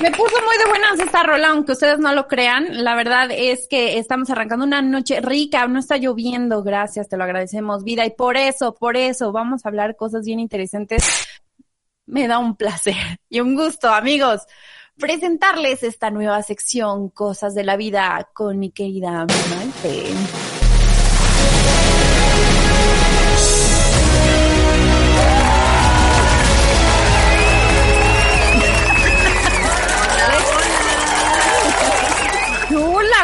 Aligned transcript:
Me 0.00 0.10
puso 0.12 0.34
muy 0.46 0.56
de 0.56 0.66
buenas 0.66 0.98
esta 0.98 1.22
rola, 1.22 1.50
aunque 1.50 1.72
ustedes 1.72 1.98
no 1.98 2.14
lo 2.14 2.26
crean. 2.26 2.84
La 2.84 2.94
verdad 2.94 3.28
es 3.30 3.66
que 3.68 3.98
estamos 3.98 4.30
arrancando 4.30 4.64
una 4.64 4.80
noche 4.80 5.20
rica, 5.20 5.66
no 5.68 5.78
está 5.78 5.98
lloviendo, 5.98 6.62
gracias, 6.62 7.08
te 7.08 7.18
lo 7.18 7.24
agradecemos, 7.24 7.84
vida. 7.84 8.06
Y 8.06 8.10
por 8.10 8.38
eso, 8.38 8.74
por 8.74 8.96
eso, 8.96 9.30
vamos 9.30 9.64
a 9.64 9.68
hablar 9.68 9.96
cosas 9.96 10.24
bien 10.24 10.40
interesantes. 10.40 11.26
Me 12.06 12.26
da 12.28 12.38
un 12.38 12.56
placer 12.56 12.96
y 13.28 13.40
un 13.40 13.54
gusto, 13.54 13.90
amigos, 13.90 14.40
presentarles 14.96 15.82
esta 15.82 16.10
nueva 16.10 16.42
sección, 16.42 17.10
Cosas 17.10 17.54
de 17.54 17.64
la 17.64 17.76
Vida, 17.76 18.30
con 18.32 18.58
mi 18.58 18.70
querida 18.70 19.26
Maite. 19.26 20.59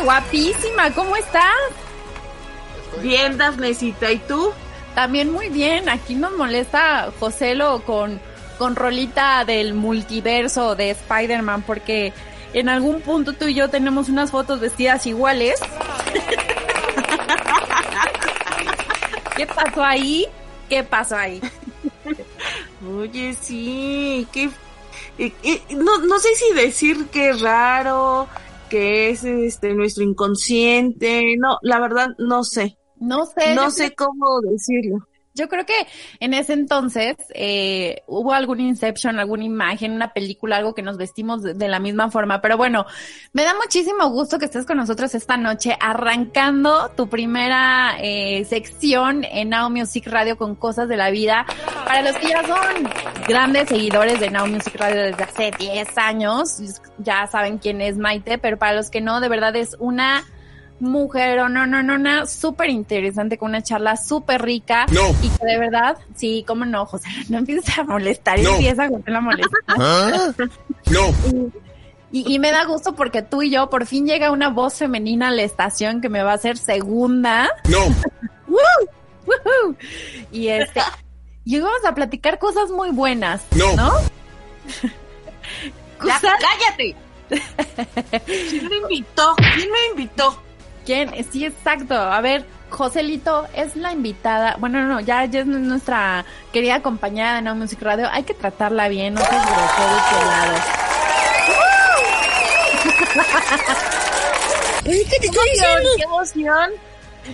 Guapísima, 0.07 0.93
¿cómo 0.93 1.17
estás? 1.17 1.51
Bien, 3.03 3.37
Dafnesita, 3.37 4.13
¿y 4.13 4.19
tú? 4.19 4.53
También 4.95 5.33
muy 5.33 5.49
bien, 5.49 5.89
aquí 5.89 6.15
nos 6.15 6.31
molesta 6.37 7.11
Joselo 7.19 7.83
con, 7.85 8.21
con 8.57 8.77
rolita 8.77 9.45
del 9.45 9.75
multiverso 9.75 10.77
de 10.77 10.91
Spider-Man 10.91 11.63
porque 11.63 12.13
en 12.53 12.69
algún 12.69 13.01
punto 13.01 13.33
tú 13.33 13.47
y 13.47 13.55
yo 13.55 13.69
tenemos 13.69 14.09
unas 14.09 14.31
fotos 14.31 14.61
vestidas 14.61 15.05
iguales. 15.09 15.59
¿Qué 19.37 19.45
pasó 19.45 19.83
ahí? 19.83 20.25
¿Qué 20.69 20.85
pasó 20.85 21.17
ahí? 21.17 21.41
Oye, 22.97 23.35
sí, 23.35 24.25
qué... 24.33 24.51
eh, 25.19 25.33
eh, 25.43 25.63
no, 25.71 25.99
no 25.99 26.21
sé 26.21 26.29
si 26.37 26.55
decir 26.55 27.09
que 27.09 27.33
raro, 27.33 28.29
que 28.69 29.11
es 29.11 29.25
este 29.25 29.75
nuestro 29.75 30.05
inconsciente, 30.05 31.37
no, 31.39 31.59
la 31.63 31.79
verdad 31.81 32.09
no 32.19 32.45
sé, 32.45 32.79
No 32.99 33.27
sé. 33.27 33.55
no 33.55 33.71
sé 33.71 33.95
cómo 33.95 34.41
decirlo. 34.41 35.07
Yo 35.37 35.51
creo 35.51 35.67
que 35.67 35.87
en 36.19 36.33
ese 36.33 36.55
entonces 36.55 37.15
eh, 37.35 38.03
hubo 38.07 38.33
algún 38.33 38.59
Inception, 38.59 39.19
alguna 39.19 39.45
imagen, 39.45 39.93
una 39.93 40.15
película, 40.15 40.57
algo 40.57 40.75
que 40.75 40.81
nos 40.81 40.97
vestimos 40.97 41.43
de, 41.43 41.69
la 41.69 41.79
misma 41.79 42.11
forma. 42.11 42.41
Pero 42.41 42.57
bueno, 42.57 42.87
me 43.35 43.45
da 43.45 43.55
muchísimo 43.55 44.09
gusto 44.09 44.39
que 44.39 44.47
estés 44.47 44.65
con 44.65 44.79
nosotros 44.79 45.15
esta 45.15 45.37
noche, 45.37 45.77
arrancando 45.79 46.91
tu 46.97 47.09
primera 47.09 47.97
eh, 48.01 48.47
sección 48.47 49.25
en 49.25 49.51
Now 49.51 49.69
Music 49.69 50.07
Radio 50.07 50.39
con 50.39 50.55
cosas 50.55 50.89
de 50.89 50.97
la 50.97 51.11
vida. 51.11 51.45
Para 51.85 52.01
los 52.01 52.17
que 52.17 52.29
ya 52.29 52.43
son 52.43 52.89
grandes 53.29 53.69
seguidores 53.69 54.19
de 54.19 54.31
Now 54.31 54.47
Music 54.47 54.75
Radio 54.77 55.03
desde 55.03 55.23
hace 55.23 55.51
10 55.59 55.99
años, 55.99 56.59
ya 56.97 57.27
saben 57.27 57.59
quién 57.59 57.83
es 57.83 57.99
Maite, 57.99 58.39
pero 58.39 58.57
para 58.57 58.73
los 58.73 58.89
que 58.89 59.03
no, 59.03 59.21
de 59.21 59.29
verdad 59.29 59.55
es 59.55 59.77
una 59.79 60.25
mujer 60.81 61.39
o 61.41 61.49
no, 61.49 61.67
no, 61.67 61.83
no, 61.83 61.97
no, 61.99 62.27
súper 62.27 62.69
interesante 62.71 63.39
con 63.39 63.49
una 63.51 63.63
charla 63.63 63.97
súper 63.97 64.43
rica. 64.43 64.87
No. 64.93 65.03
Y 65.23 65.29
que 65.29 65.47
de 65.47 65.59
verdad, 65.59 65.97
sí, 66.15 66.45
cómo 66.47 66.65
no, 66.65 66.87
José, 66.87 67.09
no 67.29 67.39
empieces 67.39 67.79
a 67.79 67.85
molestar, 67.85 68.39
No. 68.41 68.51
empieza 68.55 68.85
a 68.85 69.11
la 69.11 69.21
molesta. 69.21 69.57
¿Ah? 69.69 70.33
No. 70.91 71.13
Y, 72.13 72.35
y 72.35 72.39
me 72.39 72.53
da 72.53 72.65
gusto 72.65 72.95
porque 72.95 73.23
tú 73.23 73.43
y 73.43 73.51
yo, 73.51 73.69
por 73.69 73.85
fin 73.87 74.07
llega 74.07 74.31
una 74.31 74.49
voz 74.49 74.75
femenina 74.75 75.29
a 75.29 75.31
la 75.33 75.43
estación 75.43 76.01
que 76.01 76.09
me 76.09 76.23
va 76.23 76.33
a 76.33 76.35
hacer 76.37 76.57
segunda. 76.57 77.49
No. 77.69 77.79
¡Woo! 78.47 79.75
Y 80.31 80.49
este, 80.49 80.81
y 81.45 81.57
hoy 81.57 81.63
vamos 81.63 81.85
a 81.85 81.95
platicar 81.95 82.39
cosas 82.39 82.71
muy 82.71 82.91
buenas, 82.91 83.43
No. 83.57 83.75
¿no? 83.75 83.93
Cállate. 85.99 86.95
¿Quién 88.49 88.69
me 88.69 88.77
invitó? 88.77 89.35
¿Quién 89.57 89.71
me 89.71 89.87
invitó? 89.91 90.43
¿Quién? 90.87 91.13
Sí, 91.33 91.45
exacto. 91.45 91.95
A 91.95 92.21
ver, 92.21 92.47
Joselito 92.71 93.47
es 93.55 93.77
la 93.77 93.93
invitada. 93.93 94.57
Bueno, 94.59 94.83
no, 94.83 95.01
ya, 95.01 95.25
ya 95.25 95.41
es 95.41 95.47
nuestra 95.47 96.25
querida 96.53 96.81
compañera 96.81 97.35
de 97.35 97.43
No 97.43 97.57
Music 97.57 97.83
Radio. 97.83 98.09
Hay 98.11 98.23
que 98.23 98.35
tratarla 98.35 98.89
bien, 98.89 99.15
no 99.15 99.21
seas 99.21 99.45
grosero 99.45 99.99
y. 100.09 100.61
¡Qué 104.85 105.27
emoción, 105.27 105.83
qué 105.97 106.03
emoción! 106.05 106.71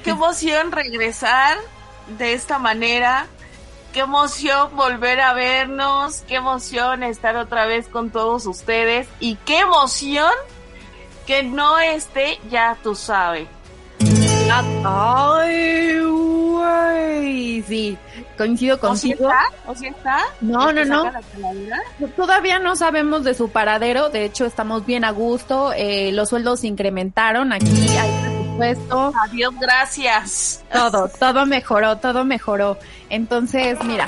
¡Qué 0.02 0.10
emoción 0.10 0.72
regresar 0.72 1.58
de 2.18 2.32
esta 2.32 2.58
manera! 2.58 3.26
¡Qué 3.92 4.00
emoción 4.00 4.74
volver 4.74 5.20
a 5.20 5.34
vernos! 5.34 6.22
¡Qué 6.26 6.36
emoción 6.36 7.02
estar 7.02 7.36
otra 7.36 7.66
vez 7.66 7.88
con 7.88 8.10
todos 8.10 8.46
ustedes! 8.46 9.06
¡Y 9.20 9.36
qué 9.44 9.58
emoción 9.60 10.32
que 11.22 11.42
no 11.42 11.78
esté, 11.78 12.38
ya 12.50 12.76
tú 12.82 12.94
sabes! 12.94 13.46
Ay, 14.84 16.00
güey. 16.00 17.62
Sí, 17.62 17.96
coincido 18.36 18.76
¿O 18.82 18.96
sí 18.96 19.12
contigo. 19.12 19.30
está? 19.30 19.70
¿O 19.70 19.74
sí 19.74 19.86
está? 19.86 20.18
No, 20.40 20.70
¿El 20.70 20.76
que 20.76 20.84
no, 20.86 21.04
no. 21.10 22.08
Todavía 22.16 22.58
no 22.58 22.76
sabemos 22.76 23.24
de 23.24 23.34
su 23.34 23.50
paradero, 23.50 24.10
de 24.10 24.24
hecho 24.24 24.44
estamos 24.44 24.84
bien 24.84 25.04
a 25.04 25.10
gusto, 25.10 25.72
eh, 25.74 26.10
los 26.12 26.28
sueldos 26.30 26.60
se 26.60 26.66
incrementaron, 26.66 27.52
aquí 27.52 27.96
hay 27.96 28.10
presupuesto, 28.22 29.12
Adiós, 29.24 29.54
gracias. 29.60 30.64
todo, 30.72 31.08
todo 31.18 31.46
mejoró, 31.46 31.96
todo 31.98 32.24
mejoró. 32.24 32.78
Entonces, 33.10 33.78
mira, 33.84 34.06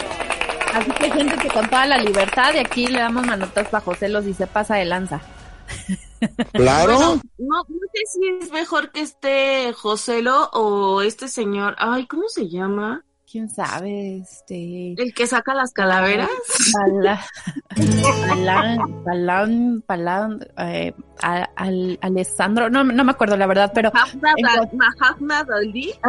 así 0.74 0.90
que 0.92 1.10
siéntete 1.12 1.48
con 1.48 1.68
toda 1.68 1.86
la 1.86 1.98
libertad 1.98 2.52
y 2.54 2.58
aquí 2.58 2.86
le 2.88 2.98
damos 2.98 3.26
manotas 3.26 3.72
a 3.72 3.80
José 3.80 4.08
los 4.08 4.26
y 4.26 4.34
se 4.34 4.46
pasa 4.46 4.76
de 4.76 4.84
lanza. 4.84 5.20
Claro. 6.52 6.96
Bueno, 6.96 7.20
no, 7.38 7.56
no 7.68 7.78
sé 7.92 8.02
si 8.12 8.28
es 8.44 8.50
mejor 8.52 8.90
que 8.92 9.00
esté 9.00 9.72
Joselo 9.72 10.50
o 10.52 11.02
este 11.02 11.28
señor. 11.28 11.74
Ay, 11.78 12.06
¿cómo 12.06 12.28
se 12.28 12.48
llama? 12.48 13.04
¿Quién 13.30 13.48
sabe? 13.50 14.18
Este... 14.18 14.94
El 14.96 15.12
que 15.12 15.26
saca 15.26 15.54
las 15.54 15.72
calaveras. 15.72 16.28
Palán, 18.28 19.02
Palán, 19.04 19.82
Palán, 19.84 20.46
eh, 20.58 20.94
a- 21.20 21.48
al- 21.56 21.98
Alessandro, 22.00 22.70
no, 22.70 22.84
no 22.84 23.02
me 23.04 23.10
acuerdo 23.10 23.36
la 23.36 23.46
verdad, 23.48 23.72
pero 23.74 23.90
Mahatma, 23.92 24.32
En 24.36 24.44
Da- 24.46 24.58
co- 24.70 24.76
Mahatma 24.76 25.42
Gandhi. 25.44 25.94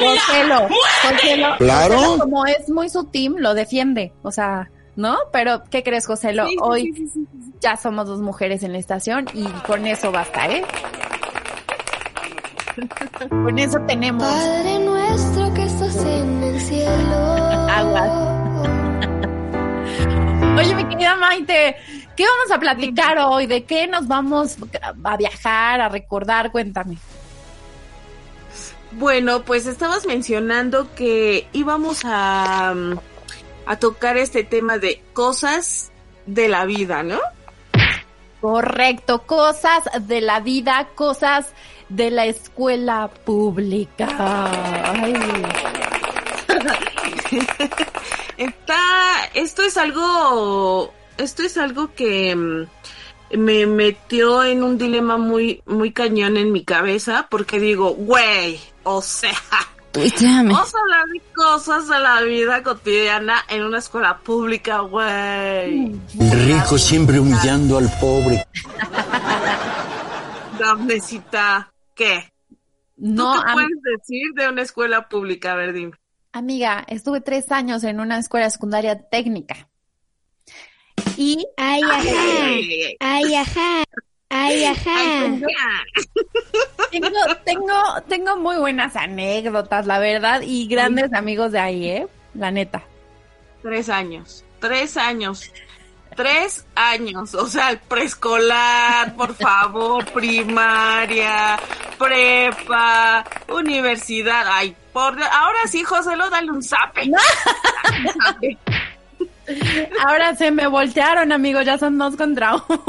Cógelo, 0.00 0.68
cógelo. 1.02 1.56
Claro. 1.58 2.16
Como 2.18 2.46
es 2.46 2.68
muy 2.68 2.88
sutil, 2.88 3.34
lo 3.38 3.54
defiende, 3.54 4.12
o 4.22 4.30
sea, 4.30 4.70
¿no? 4.96 5.16
Pero, 5.32 5.62
¿qué 5.70 5.82
crees, 5.82 6.06
Joselo? 6.06 6.46
Sí, 6.46 6.52
sí, 6.52 6.58
Hoy 6.60 6.82
sí, 6.82 6.92
sí, 6.94 7.10
sí, 7.14 7.26
sí. 7.44 7.52
ya 7.60 7.76
somos 7.76 8.06
dos 8.06 8.20
mujeres 8.20 8.62
en 8.62 8.72
la 8.72 8.78
estación 8.78 9.26
y 9.32 9.44
con 9.66 9.86
eso 9.86 10.10
basta, 10.10 10.46
¿eh? 10.46 10.64
Con 13.28 13.58
eso 13.58 13.76
tenemos 13.88 14.22
Padre 14.22 14.78
nuestro 14.78 15.52
que 15.54 15.64
estás 15.64 15.96
en 16.04 16.42
el 16.44 16.60
cielo. 16.60 16.88
Oye, 20.58 20.74
mi 20.74 20.84
querida 20.88 21.16
Maite, 21.16 21.76
¿qué 22.16 22.24
vamos 22.24 22.50
a 22.52 22.58
platicar 22.58 23.18
hoy? 23.18 23.46
¿De 23.46 23.64
qué 23.64 23.86
nos 23.86 24.08
vamos 24.08 24.56
a 25.04 25.16
viajar, 25.16 25.80
a 25.80 25.88
recordar? 25.88 26.50
Cuéntame. 26.50 26.96
Bueno, 28.92 29.44
pues 29.44 29.66
estabas 29.66 30.06
mencionando 30.06 30.94
que 30.94 31.46
íbamos 31.52 32.02
a, 32.04 32.72
mm, 32.74 32.98
a 33.66 33.78
tocar 33.78 34.16
este 34.16 34.44
tema 34.44 34.78
de 34.78 35.02
cosas 35.12 35.90
de 36.26 36.48
la 36.48 36.64
vida, 36.64 37.02
¿no? 37.02 37.18
Correcto, 38.40 39.26
cosas 39.26 39.82
de 40.06 40.20
la 40.20 40.40
vida, 40.40 40.88
cosas 40.94 41.52
de 41.88 42.10
la 42.10 42.26
escuela 42.26 43.10
pública. 43.24 44.08
Ay. 44.84 45.14
Está, 48.36 48.76
esto 49.34 49.62
es 49.62 49.76
algo, 49.76 50.92
esto 51.16 51.42
es 51.42 51.58
algo 51.58 51.92
que 51.94 52.36
mm, 52.36 52.66
me 53.32 53.66
metió 53.66 54.42
en 54.42 54.62
un 54.62 54.78
dilema 54.78 55.16
muy, 55.16 55.62
muy 55.66 55.92
cañón 55.92 56.36
en 56.36 56.52
mi 56.52 56.64
cabeza, 56.64 57.26
porque 57.30 57.60
digo, 57.60 57.94
güey, 57.94 58.60
o 58.84 59.02
sea, 59.02 59.32
Tuiteame. 59.92 60.52
Vamos 60.52 60.74
a 60.74 60.78
hablar 60.80 61.06
de 61.06 61.20
cosas 61.34 61.88
de 61.88 61.98
la 61.98 62.20
vida 62.22 62.62
cotidiana 62.62 63.42
en 63.48 63.64
una 63.64 63.78
escuela 63.78 64.18
pública, 64.18 64.80
güey. 64.80 65.94
Rico 66.18 66.76
siempre 66.76 67.18
humillando 67.18 67.78
al 67.78 67.90
pobre. 67.98 68.46
Damnecita, 70.58 71.72
¿qué? 71.94 72.32
No, 72.96 73.34
¿Tú 73.34 73.40
qué 73.40 73.52
puedes 73.52 73.82
decir 73.98 74.22
de 74.34 74.48
una 74.48 74.62
escuela 74.62 75.08
pública? 75.08 75.52
A 75.52 75.56
ver, 75.56 75.72
dime. 75.72 75.92
amiga, 76.32 76.84
estuve 76.88 77.20
tres 77.20 77.52
años 77.52 77.84
en 77.84 78.00
una 78.00 78.18
escuela 78.18 78.50
secundaria 78.50 79.08
técnica. 79.08 79.68
Y 81.20 81.44
Ay, 81.56 81.82
ajá. 81.82 82.10
Ay, 82.44 82.96
Ay, 83.00 83.34
ajá. 83.34 83.82
Ay, 84.30 84.64
ajá. 84.66 84.94
ay, 84.96 85.42
tengo, 86.92 87.18
tengo, 87.44 87.82
tengo 88.08 88.36
muy 88.36 88.56
buenas 88.56 88.94
anécdotas, 88.94 89.86
la 89.86 89.98
verdad, 89.98 90.42
y 90.42 90.68
grandes 90.68 91.12
amigos 91.12 91.50
de 91.50 91.58
ahí, 91.58 91.88
¿eh? 91.88 92.06
La 92.34 92.52
neta. 92.52 92.84
Tres 93.62 93.88
años, 93.88 94.44
tres 94.60 94.96
años, 94.96 95.50
tres 96.14 96.64
años, 96.76 97.34
o 97.34 97.48
sea, 97.48 97.70
el 97.70 97.78
preescolar, 97.78 99.16
por 99.16 99.34
favor, 99.34 100.04
primaria, 100.12 101.58
prepa, 101.98 103.24
universidad, 103.48 104.46
ay, 104.46 104.76
por 104.92 105.16
Dios, 105.16 105.28
ahora 105.32 105.66
sí, 105.66 105.82
José, 105.82 106.14
lo 106.16 106.30
dale 106.30 106.52
un 106.52 106.62
zape. 106.62 107.10
Ahora 110.06 110.34
se 110.36 110.50
me 110.50 110.66
voltearon, 110.66 111.32
amigos, 111.32 111.64
ya 111.64 111.78
son 111.78 111.98
dos 111.98 112.16
contra 112.16 112.54
uno. 112.56 112.82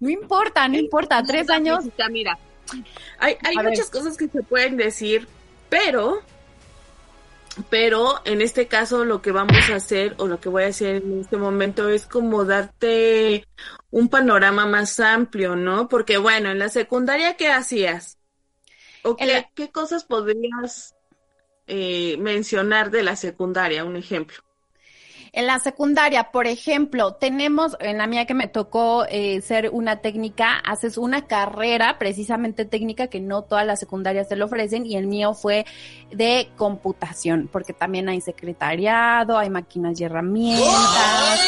No 0.00 0.10
importa, 0.10 0.68
no 0.68 0.76
importa, 0.76 1.22
tres 1.22 1.50
años. 1.50 1.84
Mira, 2.10 2.38
hay, 3.18 3.36
hay 3.42 3.56
ver. 3.56 3.66
muchas 3.66 3.90
cosas 3.90 4.16
que 4.16 4.28
se 4.28 4.42
pueden 4.42 4.76
decir, 4.76 5.28
pero, 5.68 6.20
pero 7.70 8.20
en 8.24 8.40
este 8.40 8.68
caso 8.68 9.04
lo 9.04 9.20
que 9.20 9.32
vamos 9.32 9.68
a 9.70 9.76
hacer 9.76 10.14
o 10.18 10.26
lo 10.26 10.40
que 10.40 10.48
voy 10.48 10.64
a 10.64 10.68
hacer 10.68 10.96
en 10.96 11.20
este 11.20 11.36
momento 11.36 11.88
es 11.88 12.06
como 12.06 12.44
darte 12.44 13.44
un 13.90 14.08
panorama 14.08 14.66
más 14.66 15.00
amplio, 15.00 15.56
¿no? 15.56 15.88
Porque 15.88 16.18
bueno, 16.18 16.50
en 16.50 16.58
la 16.58 16.68
secundaria, 16.68 17.36
¿qué 17.36 17.48
hacías? 17.48 18.18
¿O 19.02 19.16
qué, 19.16 19.26
la- 19.26 19.50
qué 19.54 19.70
cosas 19.70 20.04
podrías 20.04 20.94
eh, 21.68 22.16
mencionar 22.18 22.90
de 22.90 23.02
la 23.02 23.16
secundaria? 23.16 23.84
Un 23.84 23.96
ejemplo. 23.96 24.38
En 25.32 25.46
la 25.46 25.58
secundaria, 25.58 26.32
por 26.32 26.46
ejemplo, 26.46 27.14
tenemos, 27.14 27.76
en 27.80 27.98
la 27.98 28.06
mía 28.06 28.26
que 28.26 28.34
me 28.34 28.48
tocó 28.48 29.04
eh, 29.08 29.40
ser 29.42 29.70
una 29.72 30.00
técnica, 30.00 30.58
haces 30.58 30.96
una 30.96 31.26
carrera 31.26 31.98
precisamente 31.98 32.64
técnica 32.64 33.08
que 33.08 33.20
no 33.20 33.42
todas 33.42 33.66
las 33.66 33.78
secundarias 33.78 34.28
te 34.28 34.36
lo 34.36 34.46
ofrecen 34.46 34.86
y 34.86 34.96
el 34.96 35.06
mío 35.06 35.34
fue 35.34 35.66
de 36.10 36.48
computación, 36.56 37.48
porque 37.52 37.72
también 37.72 38.08
hay 38.08 38.20
secretariado, 38.20 39.38
hay 39.38 39.50
máquinas 39.50 40.00
y 40.00 40.04
herramientas, 40.04 41.40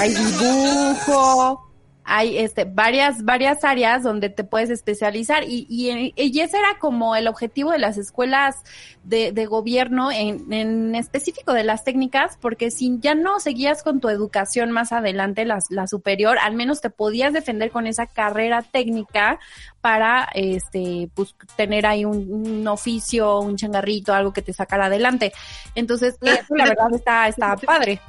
hay 0.00 0.14
dibujo, 0.14 1.71
hay 2.04 2.38
este 2.38 2.64
varias 2.64 3.24
varias 3.24 3.64
áreas 3.64 4.02
donde 4.02 4.28
te 4.28 4.44
puedes 4.44 4.70
especializar 4.70 5.44
y, 5.44 5.66
y, 5.68 6.12
y 6.16 6.40
ese 6.40 6.58
era 6.58 6.78
como 6.78 7.14
el 7.14 7.28
objetivo 7.28 7.70
de 7.70 7.78
las 7.78 7.96
escuelas 7.96 8.56
de, 9.04 9.32
de 9.32 9.46
gobierno 9.46 10.10
en, 10.10 10.52
en 10.52 10.94
específico 10.94 11.52
de 11.52 11.64
las 11.64 11.84
técnicas 11.84 12.38
porque 12.40 12.70
si 12.70 12.98
ya 12.98 13.14
no 13.14 13.40
seguías 13.40 13.82
con 13.82 14.00
tu 14.00 14.08
educación 14.08 14.70
más 14.72 14.92
adelante 14.92 15.44
la, 15.44 15.60
la 15.70 15.86
superior 15.86 16.38
al 16.38 16.54
menos 16.54 16.80
te 16.80 16.90
podías 16.90 17.32
defender 17.32 17.70
con 17.70 17.86
esa 17.86 18.06
carrera 18.06 18.62
técnica 18.62 19.38
para 19.80 20.28
este 20.34 21.08
pues 21.14 21.34
tener 21.56 21.86
ahí 21.86 22.04
un, 22.04 22.32
un 22.32 22.68
oficio 22.68 23.40
un 23.40 23.56
changarrito 23.56 24.14
algo 24.14 24.32
que 24.32 24.42
te 24.42 24.52
sacara 24.52 24.86
adelante. 24.86 25.32
Entonces 25.74 26.16
eso 26.20 26.54
la 26.54 26.64
verdad 26.66 26.94
está 26.94 27.28
está 27.28 27.56
padre 27.66 28.00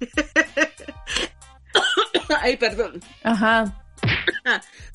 Ay, 2.40 2.56
perdón. 2.56 3.00
ajá 3.22 3.64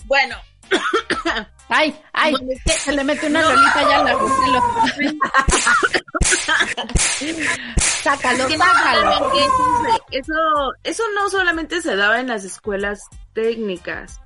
Bueno, 0.06 0.36
Ay, 1.70 2.00
ay, 2.14 2.34
es 2.50 2.64
que- 2.64 2.72
se 2.80 2.92
le 2.94 3.04
mete 3.04 3.28
una 3.28 3.42
lolita 3.42 3.82
ya 3.90 4.04
la 4.04 4.14
sácalo, 8.04 8.48
que 8.48 8.58
no 8.58 8.66
sácalo. 8.66 9.32
eso, 10.12 10.34
eso 10.84 11.04
no 11.16 11.30
solamente 11.30 11.82
se 11.82 11.96
daba 11.96 12.20
en 12.20 12.28
las 12.28 12.44
escuelas 12.44 13.00
técnicas. 13.34 14.22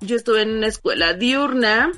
Yo 0.00 0.16
estuve 0.16 0.42
en 0.42 0.58
una 0.58 0.68
escuela 0.68 1.12
diurna 1.14 1.90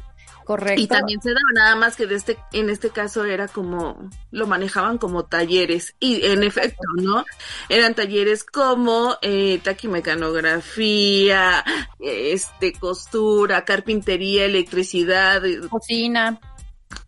Correcto. 0.51 0.83
y 0.83 0.89
también 0.89 1.23
se 1.23 1.29
daba 1.29 1.41
nada 1.55 1.77
más 1.77 1.95
que 1.95 2.09
de 2.09 2.17
este, 2.17 2.37
en 2.53 2.71
este 2.71 2.91
caso 2.91 3.25
era 3.25 3.47
como, 3.47 4.11
lo 4.33 4.49
manejaban 4.49 4.99
como 4.99 5.25
talleres 5.25 5.95
y 6.01 6.27
en 6.27 6.43
efecto, 6.43 6.83
¿no? 6.97 7.25
Eran 7.69 7.95
talleres 7.95 8.43
como 8.43 9.17
eh, 9.23 9.61
taquimecanografía, 9.63 11.65
este, 12.01 12.73
costura, 12.73 13.65
carpintería, 13.65 14.45
electricidad, 14.45 15.47
eh, 15.47 15.61
cocina. 15.69 16.41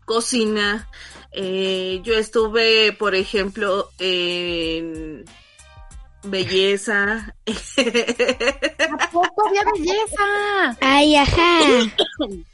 cocina. 0.04 0.88
Eh, 1.32 2.00
yo 2.04 2.14
estuve, 2.14 2.92
por 2.92 3.16
ejemplo, 3.16 3.90
en 3.98 5.24
belleza. 6.22 7.34
¿A 7.48 9.10
poco 9.10 9.48
había 9.48 9.64
belleza? 9.64 10.76
Ay, 10.80 11.16
ajá. 11.16 11.58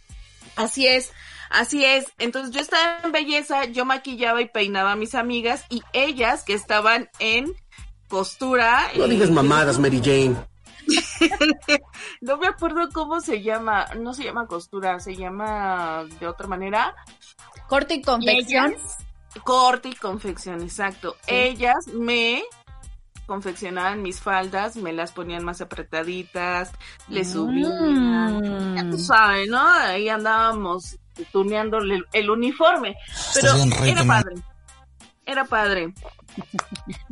así 0.58 0.86
es, 0.86 1.12
así 1.50 1.84
es. 1.84 2.12
Entonces 2.18 2.54
yo 2.54 2.60
estaba 2.60 3.00
en 3.04 3.12
belleza, 3.12 3.64
yo 3.64 3.84
maquillaba 3.84 4.40
y 4.42 4.48
peinaba 4.48 4.92
a 4.92 4.96
mis 4.96 5.14
amigas 5.14 5.64
y 5.70 5.82
ellas 5.92 6.44
que 6.44 6.54
estaban 6.54 7.08
en 7.18 7.54
costura. 8.08 8.90
No 8.96 9.04
eh, 9.04 9.08
digas 9.08 9.30
mamadas, 9.30 9.78
Mary 9.78 10.00
Jane. 10.02 10.36
no 12.20 12.38
me 12.38 12.46
acuerdo 12.46 12.88
cómo 12.92 13.20
se 13.20 13.42
llama, 13.42 13.86
no 13.96 14.14
se 14.14 14.24
llama 14.24 14.46
costura, 14.46 14.98
se 15.00 15.14
llama 15.16 16.06
de 16.18 16.26
otra 16.26 16.46
manera. 16.46 16.94
Corte 17.68 17.94
y 17.94 18.02
confección. 18.02 18.72
Ellas, 18.72 18.96
corte 19.44 19.90
y 19.90 19.94
confección, 19.94 20.62
exacto. 20.62 21.16
Ellas 21.26 21.86
me 21.92 22.42
confeccionaban 23.28 24.02
mis 24.02 24.20
faldas, 24.20 24.74
me 24.76 24.92
las 24.92 25.12
ponían 25.12 25.44
más 25.44 25.60
apretaditas, 25.60 26.72
le 27.08 27.24
subían. 27.24 28.42
Ya 28.74 28.82
Mm. 28.84 28.90
tú 28.90 28.98
sabes, 28.98 29.48
¿no? 29.48 29.60
Ahí 29.60 30.08
andábamos 30.08 30.98
tuneándole 31.30 31.96
el, 31.96 32.04
el 32.12 32.30
uniforme. 32.30 32.96
Pero 33.34 33.52
era 33.84 34.04
padre. 34.04 34.34
Era 35.26 35.44
padre. 35.44 35.92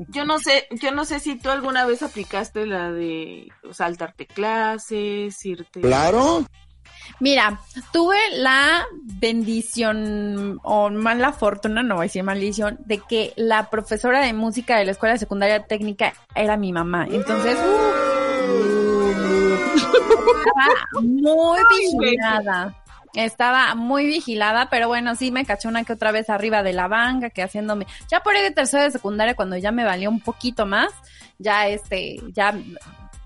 Yo 0.09 0.25
no 0.25 0.39
sé, 0.39 0.67
yo 0.71 0.91
no 0.91 1.05
sé 1.05 1.21
si 1.21 1.37
tú 1.37 1.51
alguna 1.51 1.85
vez 1.85 2.03
aplicaste 2.03 2.65
la 2.67 2.91
de 2.91 3.53
saltarte 3.73 4.27
clases, 4.27 5.45
irte. 5.45 5.83
Claro. 5.83 6.47
Mira, 7.21 7.61
tuve 7.93 8.19
la 8.35 8.85
bendición 9.03 10.61
o 10.63 10.91
mala 10.91 11.33
fortuna, 11.33 11.83
no 11.83 11.97
voy 11.97 12.05
a 12.05 12.09
decir 12.09 12.23
maldición, 12.23 12.79
de 12.85 12.99
que 12.99 13.33
la 13.37 13.71
profesora 13.71 14.21
de 14.21 14.33
música 14.33 14.77
de 14.79 14.85
la 14.85 14.93
escuela 14.93 15.17
secundaria 15.19 15.65
técnica 15.67 16.13
era 16.35 16.57
mi 16.57 16.73
mamá. 16.73 17.07
Entonces, 17.11 17.57
uh, 17.57 18.07
estaba 20.39 21.03
muy 21.03 21.61
vigilada. 21.71 22.75
Estaba 23.15 23.75
muy 23.75 24.05
vigilada, 24.05 24.69
pero 24.69 24.89
bueno, 24.89 25.15
sí 25.15 25.31
me 25.31 25.47
caché 25.47 25.69
una 25.69 25.85
que 25.85 25.95
otra 25.95 26.13
vez 26.13 26.29
arriba 26.29 26.63
de 26.63 26.75
la 26.75 26.87
banca, 26.87 27.31
que 27.31 27.43
haciéndome, 27.43 27.87
ya 28.11 28.21
por 28.21 28.37
ahí 28.37 28.43
de 28.43 28.51
tercero 28.51 28.83
de 28.83 28.91
secundaria, 28.91 29.35
cuando 29.35 29.57
ya 29.57 29.73
me 29.73 29.85
valió 29.85 30.11
un 30.11 30.21
poquito 30.21 30.67
más, 30.67 30.91
ya 31.39 31.67
este, 31.67 32.21
ya 32.35 32.55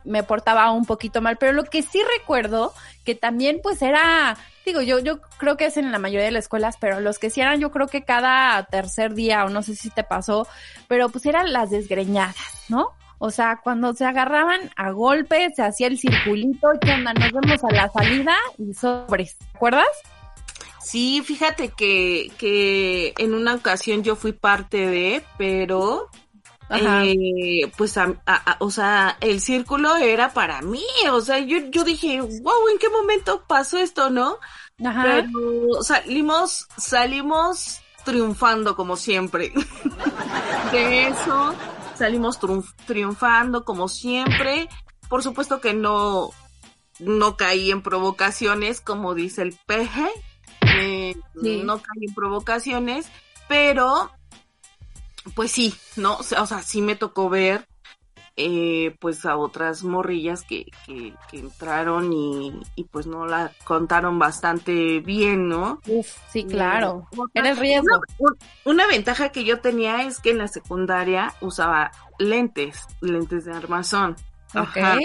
me 0.04 0.22
portaba 0.22 0.70
un 0.70 0.84
poquito 0.84 1.20
mal, 1.20 1.36
pero 1.38 1.52
lo 1.52 1.64
que 1.64 1.82
sí 1.82 2.00
recuerdo 2.18 2.72
que 3.04 3.14
también 3.14 3.60
pues 3.62 3.82
era, 3.82 4.36
digo, 4.64 4.82
yo, 4.82 4.98
yo 4.98 5.20
creo 5.38 5.56
que 5.56 5.66
es 5.66 5.76
en 5.76 5.92
la 5.92 5.98
mayoría 5.98 6.26
de 6.26 6.32
las 6.32 6.44
escuelas, 6.44 6.76
pero 6.80 7.00
los 7.00 7.18
que 7.18 7.30
sí 7.30 7.40
eran 7.40 7.60
yo 7.60 7.70
creo 7.70 7.86
que 7.86 8.04
cada 8.04 8.62
tercer 8.64 9.14
día, 9.14 9.44
o 9.44 9.48
no 9.48 9.62
sé 9.62 9.74
si 9.74 9.90
te 9.90 10.04
pasó, 10.04 10.46
pero 10.88 11.08
pues 11.08 11.26
eran 11.26 11.52
las 11.52 11.70
desgreñadas, 11.70 12.36
¿no? 12.68 12.90
O 13.18 13.30
sea, 13.30 13.60
cuando 13.62 13.92
se 13.92 14.06
agarraban 14.06 14.70
a 14.76 14.92
golpes, 14.92 15.54
se 15.54 15.62
hacía 15.62 15.88
el 15.88 15.98
circulito, 15.98 16.68
¿qué 16.80 16.92
onda? 16.92 17.12
Nos 17.12 17.32
vemos 17.32 17.62
a 17.64 17.74
la 17.74 17.90
salida 17.90 18.34
y 18.56 18.72
sobres, 18.72 19.36
¿te 19.36 19.56
acuerdas? 19.56 19.86
Sí, 20.82 21.22
fíjate 21.22 21.68
que, 21.68 22.32
que 22.38 23.12
en 23.18 23.34
una 23.34 23.54
ocasión 23.54 24.02
yo 24.02 24.16
fui 24.16 24.32
parte 24.32 24.86
de, 24.86 25.22
pero. 25.36 26.08
Eh, 26.70 27.70
pues, 27.76 27.96
a- 27.98 28.14
a- 28.26 28.52
a- 28.52 28.56
o 28.60 28.70
sea, 28.70 29.16
el 29.20 29.40
círculo 29.40 29.96
era 29.96 30.32
para 30.32 30.62
mí, 30.62 30.84
o 31.12 31.20
sea, 31.20 31.38
yo, 31.40 31.58
yo 31.70 31.84
dije, 31.84 32.20
wow, 32.20 32.68
¿en 32.72 32.78
qué 32.78 32.88
momento 32.88 33.44
pasó 33.46 33.78
esto, 33.78 34.10
no? 34.10 34.36
Ajá. 34.84 35.02
Pero 35.02 35.82
salimos, 35.82 36.66
salimos 36.76 37.80
triunfando 38.04 38.76
como 38.76 38.96
siempre. 38.96 39.52
De 40.72 41.08
eso 41.08 41.54
salimos 41.96 42.40
triunf- 42.40 42.74
triunfando 42.86 43.64
como 43.64 43.88
siempre. 43.88 44.68
Por 45.08 45.22
supuesto 45.22 45.60
que 45.60 45.74
no, 45.74 46.30
no 46.98 47.36
caí 47.36 47.70
en 47.70 47.82
provocaciones, 47.82 48.80
como 48.80 49.14
dice 49.14 49.42
el 49.42 49.54
peje, 49.66 50.08
eh, 50.62 51.14
Sí. 51.42 51.62
no 51.64 51.78
caí 51.78 52.06
en 52.06 52.14
provocaciones, 52.14 53.06
pero 53.48 54.10
pues 55.34 55.50
sí, 55.52 55.74
¿no? 55.96 56.16
O 56.16 56.22
sea, 56.22 56.42
o 56.42 56.46
sea, 56.46 56.62
sí 56.62 56.80
me 56.82 56.96
tocó 56.96 57.28
ver 57.28 57.66
eh, 58.36 58.96
pues 59.00 59.26
a 59.26 59.36
otras 59.36 59.82
morrillas 59.84 60.42
que, 60.42 60.64
que, 60.86 61.12
que 61.30 61.38
entraron 61.40 62.12
y, 62.12 62.58
y 62.74 62.84
pues 62.84 63.06
no 63.06 63.26
la 63.26 63.52
contaron 63.64 64.18
bastante 64.18 65.00
bien, 65.00 65.48
¿no? 65.48 65.80
Uf, 65.86 66.06
sí, 66.32 66.44
claro. 66.44 67.06
Otra- 67.16 67.42
Eres 67.42 67.58
riesgo. 67.58 67.86
una, 67.96 68.00
un- 68.30 68.38
una 68.64 68.86
ventaja 68.86 69.28
que 69.30 69.44
yo 69.44 69.60
tenía 69.60 70.04
es 70.04 70.20
que 70.20 70.30
en 70.30 70.38
la 70.38 70.48
secundaria 70.48 71.34
usaba 71.42 71.90
lentes, 72.18 72.86
lentes 73.02 73.44
de 73.44 73.52
armazón. 73.52 74.16
Ok. 74.54 74.76
Ajá. 74.78 74.98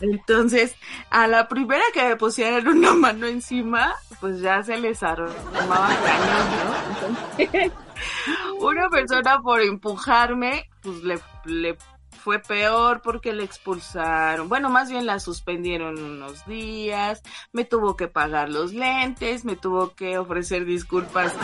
Entonces, 0.00 0.74
a 1.10 1.28
la 1.28 1.48
primera 1.48 1.84
que 1.94 2.02
me 2.08 2.16
pusieran 2.16 2.66
una 2.66 2.92
mano 2.94 3.26
encima, 3.26 3.94
pues 4.20 4.40
ya 4.40 4.62
se 4.64 4.76
les 4.78 5.02
armaba 5.02 5.88
cañón, 5.88 6.50
¿no? 6.58 7.38
Entonces, 7.38 7.72
una 8.60 8.88
persona 8.88 9.40
por 9.40 9.60
empujarme, 9.60 10.68
pues 10.82 11.02
le, 11.02 11.20
le 11.44 11.76
fue 12.22 12.38
peor 12.38 13.02
porque 13.02 13.32
le 13.32 13.42
expulsaron. 13.42 14.48
Bueno, 14.48 14.70
más 14.70 14.90
bien 14.90 15.06
la 15.06 15.18
suspendieron 15.18 16.02
unos 16.02 16.46
días, 16.46 17.22
me 17.52 17.64
tuvo 17.64 17.96
que 17.96 18.08
pagar 18.08 18.48
los 18.48 18.72
lentes, 18.72 19.44
me 19.44 19.56
tuvo 19.56 19.94
que 19.94 20.18
ofrecer 20.18 20.64
disculpas. 20.64 21.34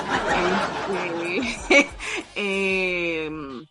este, 1.24 1.88
em, 2.36 3.66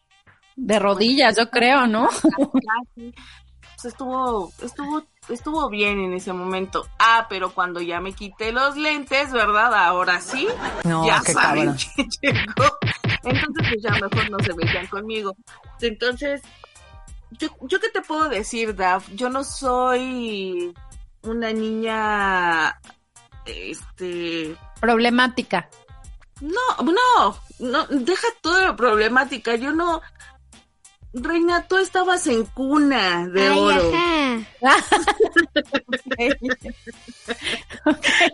De 0.56 0.80
rodillas, 0.80 1.38
yo 1.38 1.50
creo, 1.50 1.88
¿no? 1.88 2.10
Pues 3.80 3.94
estuvo, 3.94 4.52
estuvo, 4.64 5.04
estuvo 5.30 5.70
bien 5.70 6.00
en 6.00 6.14
ese 6.14 6.34
momento. 6.34 6.88
Ah, 6.98 7.28
pero 7.30 7.52
cuando 7.54 7.80
ya 7.80 8.00
me 8.02 8.12
quité 8.14 8.52
los 8.52 8.76
lentes, 8.76 9.32
¿verdad? 9.32 9.72
Ahora 9.76 10.20
sí, 10.20 10.48
No, 10.84 11.06
ya 11.06 11.22
qué 11.24 11.34
saben 11.34 11.68
cabrón. 11.68 11.78
quién 11.96 12.10
llegó. 12.34 12.78
Entonces, 13.24 13.68
pues 13.70 13.84
ya 13.84 13.92
mejor 13.92 14.32
no 14.32 14.40
se 14.40 14.54
metían 14.56 14.88
conmigo. 14.88 15.36
Entonces, 15.80 16.42
yo, 17.32 17.50
yo 17.62 17.80
qué 17.80 17.90
te 17.90 18.02
puedo 18.02 18.30
decir, 18.30 18.76
Daf, 18.76 19.08
yo 19.12 19.30
no 19.30 19.44
soy 19.44 20.74
una 21.22 21.52
niña, 21.54 22.80
este, 23.46 24.56
Problemática. 24.80 25.70
no, 26.42 26.84
no, 26.84 27.38
no, 27.60 27.86
deja 27.88 28.28
toda 28.42 28.68
la 28.68 28.76
problemática, 28.76 29.56
yo 29.56 29.72
no, 29.72 30.02
Reina, 31.22 31.68
tú 31.68 31.78
estabas 31.78 32.26
en 32.28 32.46
cuna 32.46 33.28
de 33.28 33.48
Ay, 33.48 33.58
oro. 33.60 33.92
ajá. 33.94 34.18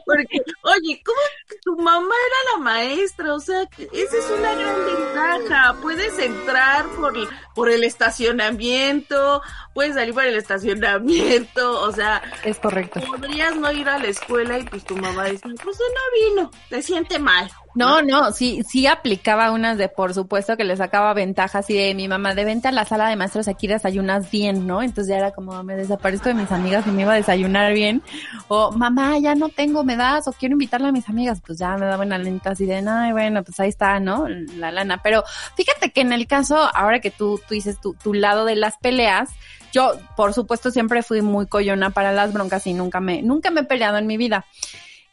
Porque, 0.06 0.38
oye, 0.64 1.02
¿cómo 1.06 1.20
que 1.48 1.56
tu 1.64 1.76
mamá 1.78 2.14
era 2.16 2.54
la 2.54 2.58
maestra? 2.64 3.34
O 3.34 3.40
sea, 3.40 3.62
esa 3.78 4.18
es 4.18 4.30
una 4.38 4.54
gran 4.56 4.86
ventaja. 4.86 5.76
Puedes 5.82 6.18
entrar 6.20 6.86
por, 6.90 7.14
por 7.56 7.70
el 7.70 7.84
estacionamiento, 7.84 9.42
puedes 9.74 9.96
salir 9.96 10.14
por 10.14 10.26
el 10.26 10.36
estacionamiento, 10.36 11.82
o 11.82 11.92
sea, 11.92 12.22
Es 12.44 12.60
correcto. 12.60 13.00
podrías 13.02 13.56
no 13.56 13.72
ir 13.72 13.90
a 13.90 13.98
la 14.00 14.08
escuela 14.08 14.58
y 14.60 14.64
pues 14.64 14.84
tu 14.86 14.96
mamá 14.98 15.26
dice, 15.26 15.44
pues 15.64 15.78
no 15.80 16.36
vino, 16.36 16.52
te 16.70 16.82
siente 16.82 17.20
mal. 17.20 17.50
No, 17.76 18.02
no, 18.02 18.32
sí, 18.32 18.62
sí 18.68 18.86
aplicaba 18.86 19.52
unas 19.52 19.78
de 19.78 19.90
por 19.90 20.14
supuesto 20.14 20.56
que 20.58 20.64
le 20.64 20.78
sacaba 20.78 21.14
ventajas 21.14 21.70
y 21.70 21.74
de 21.74 21.96
mi 21.96 22.08
mamá 22.08 22.36
de 22.36 22.46
vente 22.46 22.68
a 22.68 22.72
la 22.72 22.86
sala 22.86 23.10
de 23.10 23.16
maestros 23.16 23.48
aquí 23.48 23.66
desayunas 23.68 24.30
bien, 24.30 24.68
¿no? 24.68 24.84
Entonces 24.84 25.10
ya 25.10 25.18
era 25.18 25.32
como 25.32 25.64
me 25.64 25.76
desaparezco 25.76 26.30
de 26.30 26.36
mis 26.36 26.52
amigas 26.52 26.86
y 26.86 26.92
me 26.92 27.02
iba 27.02 27.14
a 27.14 27.16
desayunar 27.16 27.74
bien. 27.74 28.04
O 28.48 28.72
mamá, 28.72 29.18
ya 29.18 29.34
no 29.34 29.50
tengo, 29.50 29.84
me 29.84 29.96
das, 29.96 30.28
o 30.28 30.34
quiero 30.34 30.54
invitarle 30.54 30.90
a 30.90 30.92
mis 30.92 31.10
amigas, 31.10 31.42
pues 31.46 31.58
ya 31.58 31.76
me 31.78 31.86
daban 31.86 32.10
la 32.10 32.18
lenta 32.18 32.52
así 32.52 32.66
de, 32.66 32.84
ay, 32.88 33.12
bueno, 33.12 33.44
pues 33.44 33.60
ahí 33.60 33.70
está, 33.70 34.00
¿no? 34.00 34.28
La 34.28 34.72
lana. 34.72 35.02
Pero 35.02 35.24
fíjate 35.56 35.92
que 35.92 36.02
en 36.02 36.14
el 36.14 36.28
caso, 36.28 36.58
ahora 36.74 37.00
que 37.00 37.12
tú, 37.12 37.42
tú 37.48 37.56
dices 37.56 37.80
tu, 37.82 37.94
tu 37.96 38.14
lado 38.14 38.46
de 38.46 38.56
las 38.56 38.78
peleas, 38.78 39.32
yo, 39.74 39.94
por 40.16 40.34
supuesto, 40.34 40.70
siempre 40.70 41.02
fui 41.02 41.24
muy 41.24 41.48
coyona 41.48 41.90
para 41.90 42.12
las 42.12 42.32
broncas 42.32 42.68
y 42.68 42.76
nunca 42.76 43.00
me, 43.00 43.24
nunca 43.24 43.50
me 43.50 43.62
he 43.62 43.64
peleado 43.64 43.98
en 43.98 44.06
mi 44.06 44.18
vida. 44.18 44.46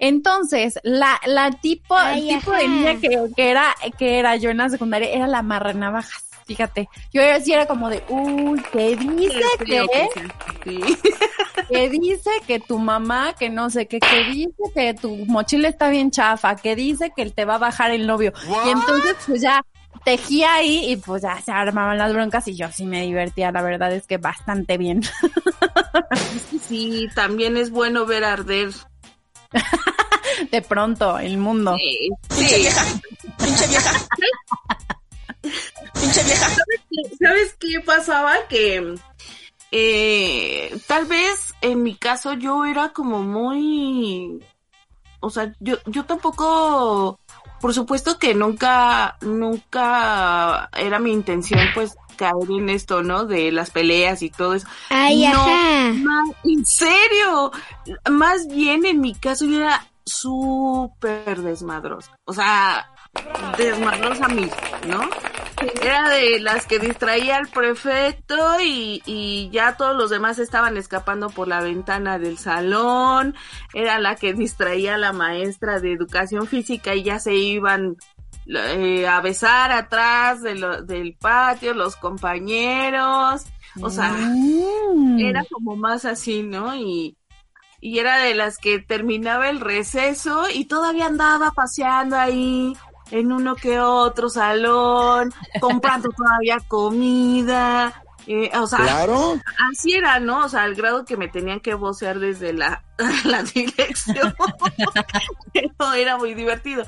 Entonces, 0.00 0.80
la, 0.82 1.20
la 1.26 1.50
tipo, 1.52 1.96
Ay, 1.96 2.28
tipo 2.28 2.50
ajá. 2.50 2.60
de 2.60 2.68
niña 2.68 3.00
que, 3.00 3.30
que 3.36 3.50
era, 3.50 3.74
que 3.98 4.18
era 4.18 4.34
yo 4.36 4.50
en 4.50 4.56
la 4.56 4.68
secundaria 4.68 5.10
era 5.10 5.26
la 5.28 5.42
marranavajas. 5.42 6.24
Fíjate, 6.46 6.88
yo 7.12 7.22
era, 7.22 7.38
sí 7.38 7.52
era 7.52 7.66
como 7.66 7.88
de, 7.88 8.02
uy, 8.08 8.60
¿qué 8.72 8.96
dice 8.96 9.40
Qué 9.58 9.86
que. 9.92 10.08
Sí. 10.64 10.80
que 11.68 11.88
dice 11.90 12.30
que 12.46 12.58
tu 12.58 12.78
mamá, 12.78 13.34
que 13.38 13.50
no 13.50 13.70
sé 13.70 13.86
qué, 13.86 14.00
que 14.00 14.24
dice 14.24 14.62
que 14.74 14.94
tu 14.94 15.14
mochila 15.26 15.68
está 15.68 15.88
bien 15.90 16.10
chafa, 16.10 16.56
que 16.56 16.74
dice 16.74 17.12
que 17.14 17.30
te 17.30 17.44
va 17.44 17.54
a 17.54 17.58
bajar 17.58 17.92
el 17.92 18.06
novio. 18.06 18.32
Y 18.66 18.70
entonces, 18.70 19.16
pues 19.26 19.42
ya 19.42 19.64
tejía 20.04 20.54
ahí 20.54 20.90
y 20.90 20.96
pues 20.96 21.22
ya 21.22 21.40
se 21.40 21.52
armaban 21.52 21.98
las 21.98 22.12
broncas 22.12 22.48
y 22.48 22.56
yo 22.56 22.72
sí 22.72 22.86
me 22.86 23.02
divertía, 23.02 23.52
la 23.52 23.62
verdad 23.62 23.92
es 23.92 24.06
que 24.06 24.16
bastante 24.16 24.78
bien. 24.78 25.02
Sí, 26.68 27.08
también 27.16 27.56
es 27.56 27.70
bueno 27.70 28.06
ver 28.06 28.22
arder. 28.22 28.70
De 30.50 30.62
pronto, 30.62 31.18
el 31.18 31.38
mundo. 31.38 31.76
Sí. 31.76 32.08
Pinche 32.36 32.58
vieja. 32.58 32.84
Pinche 33.38 33.66
vieja. 33.68 33.92
Pinche 35.94 36.24
vieja. 36.24 36.48
¿Sabes 37.18 37.56
qué 37.58 37.80
pasaba? 37.80 38.34
Que 38.48 38.94
eh, 39.72 40.76
tal 40.86 41.06
vez 41.06 41.54
en 41.60 41.82
mi 41.82 41.94
caso 41.94 42.32
yo 42.32 42.64
era 42.64 42.88
como 42.90 43.22
muy, 43.22 44.42
o 45.20 45.30
sea, 45.30 45.54
yo, 45.60 45.76
yo 45.86 46.04
tampoco, 46.04 47.20
por 47.60 47.72
supuesto 47.72 48.18
que 48.18 48.34
nunca, 48.34 49.16
nunca 49.20 50.68
era 50.76 50.98
mi 50.98 51.12
intención 51.12 51.60
pues 51.72 51.96
caer 52.20 52.50
en 52.50 52.68
esto, 52.68 53.02
¿no? 53.02 53.24
De 53.24 53.50
las 53.50 53.70
peleas 53.70 54.20
y 54.22 54.28
todo 54.28 54.52
eso. 54.54 54.68
Ay, 54.90 55.26
No. 55.26 55.40
ajá. 55.40 56.22
En 56.44 56.66
serio, 56.66 57.50
más 58.10 58.46
bien 58.48 58.84
en 58.84 59.00
mi 59.00 59.14
caso 59.14 59.46
yo 59.46 59.56
era 59.56 59.86
súper 60.04 61.40
desmadrosa, 61.40 62.14
o 62.24 62.32
sea, 62.32 62.90
desmadrosa 63.56 64.28
mismo, 64.28 64.56
¿no? 64.86 65.00
Era 65.82 66.08
de 66.08 66.40
las 66.40 66.66
que 66.66 66.78
distraía 66.78 67.36
al 67.36 67.48
prefecto 67.48 68.60
y, 68.60 69.02
y 69.06 69.50
ya 69.52 69.76
todos 69.76 69.96
los 69.96 70.10
demás 70.10 70.38
estaban 70.38 70.76
escapando 70.76 71.28
por 71.30 71.48
la 71.48 71.60
ventana 71.60 72.18
del 72.18 72.38
salón, 72.38 73.34
era 73.74 73.98
la 73.98 74.16
que 74.16 74.32
distraía 74.32 74.94
a 74.94 74.98
la 74.98 75.12
maestra 75.12 75.80
de 75.80 75.92
educación 75.92 76.46
física 76.46 76.94
y 76.94 77.02
ya 77.02 77.18
se 77.18 77.34
iban 77.34 77.96
eh, 78.54 79.06
a 79.08 79.20
besar 79.20 79.70
atrás 79.72 80.42
de 80.42 80.54
lo- 80.56 80.82
del 80.82 81.14
patio 81.16 81.74
los 81.74 81.96
compañeros, 81.96 83.44
o 83.80 83.90
sea, 83.90 84.10
Mm. 84.12 85.18
era 85.20 85.44
como 85.50 85.76
más 85.76 86.04
así, 86.04 86.42
¿no? 86.42 86.74
Y, 86.74 87.16
y 87.80 87.98
era 87.98 88.18
de 88.18 88.34
las 88.34 88.58
que 88.58 88.78
terminaba 88.80 89.48
el 89.48 89.60
receso 89.60 90.44
y 90.52 90.64
todavía 90.66 91.06
andaba 91.06 91.50
paseando 91.52 92.16
ahí 92.16 92.76
en 93.10 93.32
uno 93.32 93.56
que 93.56 93.80
otro 93.80 94.28
salón, 94.28 95.32
comprando 95.60 96.10
todavía 96.10 96.58
comida. 96.68 98.02
Eh, 98.26 98.50
o 98.56 98.66
sea, 98.66 98.78
Claro. 98.78 99.40
así 99.72 99.92
era, 99.94 100.20
¿no? 100.20 100.44
O 100.44 100.48
sea, 100.48 100.62
al 100.64 100.74
grado 100.74 101.04
que 101.04 101.16
me 101.16 101.28
tenían 101.28 101.60
que 101.60 101.74
vocear 101.74 102.18
desde 102.18 102.52
la, 102.52 102.82
la 103.24 103.42
dirección. 103.42 104.34
Pero 105.52 105.92
era 105.94 106.16
muy 106.16 106.34
divertido. 106.34 106.84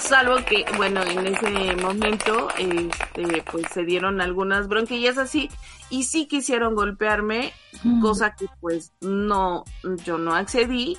Salvo 0.00 0.36
que, 0.44 0.64
bueno, 0.76 1.02
en 1.02 1.26
ese 1.26 1.76
momento, 1.76 2.48
este, 2.58 3.42
pues 3.50 3.66
se 3.72 3.84
dieron 3.84 4.20
algunas 4.20 4.68
bronquillas 4.68 5.18
así 5.18 5.50
y 5.90 6.04
sí 6.04 6.26
quisieron 6.26 6.74
golpearme, 6.74 7.52
Mm. 7.82 8.00
cosa 8.00 8.34
que 8.34 8.46
pues 8.60 8.92
no, 9.02 9.62
yo 10.04 10.18
no 10.18 10.34
accedí 10.34 10.98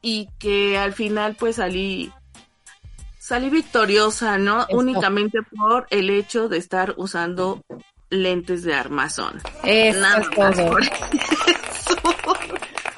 y 0.00 0.28
que 0.38 0.78
al 0.78 0.92
final 0.92 1.34
pues 1.34 1.56
salí, 1.56 2.12
salí 3.18 3.50
victoriosa, 3.50 4.38
¿no? 4.38 4.64
Únicamente 4.70 5.38
por 5.42 5.86
el 5.90 6.08
hecho 6.10 6.48
de 6.48 6.58
estar 6.58 6.94
usando 6.98 7.62
lentes 8.10 8.62
de 8.64 8.74
armazón. 8.74 9.40
Eso 9.64 10.00
Nada 10.00 10.20
es 10.20 10.26
más 10.38 10.56
todo. 10.56 10.70
por 10.70 10.82
eso. 10.82 10.92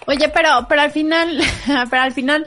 Oye, 0.07 0.29
pero, 0.31 0.67
pero 0.69 0.81
al 0.83 0.91
final, 0.91 1.41
pero 1.91 2.03
al 2.03 2.13
final, 2.13 2.47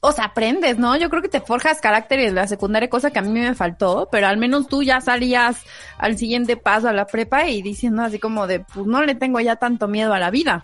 o 0.00 0.12
sea, 0.12 0.26
aprendes, 0.26 0.78
¿no? 0.78 0.96
Yo 0.96 1.08
creo 1.08 1.22
que 1.22 1.28
te 1.28 1.40
forjas 1.40 1.80
carácter 1.80 2.20
en 2.20 2.34
la 2.34 2.46
secundaria, 2.46 2.90
cosa 2.90 3.10
que 3.10 3.18
a 3.18 3.22
mí 3.22 3.30
me 3.30 3.54
faltó, 3.54 4.08
pero 4.10 4.26
al 4.26 4.36
menos 4.36 4.66
tú 4.68 4.82
ya 4.82 5.00
salías 5.00 5.62
al 5.96 6.18
siguiente 6.18 6.56
paso 6.56 6.88
a 6.88 6.92
la 6.92 7.06
prepa 7.06 7.46
y 7.48 7.62
diciendo 7.62 8.02
así 8.02 8.18
como 8.18 8.46
de, 8.46 8.60
pues 8.60 8.86
no 8.86 9.02
le 9.02 9.14
tengo 9.14 9.40
ya 9.40 9.56
tanto 9.56 9.88
miedo 9.88 10.12
a 10.12 10.18
la 10.18 10.30
vida. 10.30 10.62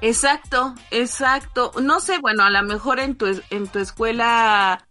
Exacto, 0.00 0.74
exacto. 0.90 1.72
No 1.80 2.00
sé, 2.00 2.18
bueno, 2.18 2.44
a 2.44 2.50
lo 2.50 2.62
mejor 2.62 3.00
en 3.00 3.16
tu, 3.16 3.26
en 3.50 3.68
tu 3.68 3.78
escuela 3.78 4.84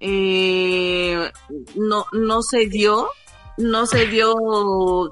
eh, 0.00 1.30
no, 1.76 2.06
no 2.12 2.42
se 2.42 2.66
dio, 2.66 3.08
no 3.56 3.86
se 3.86 4.06
dio 4.06 4.34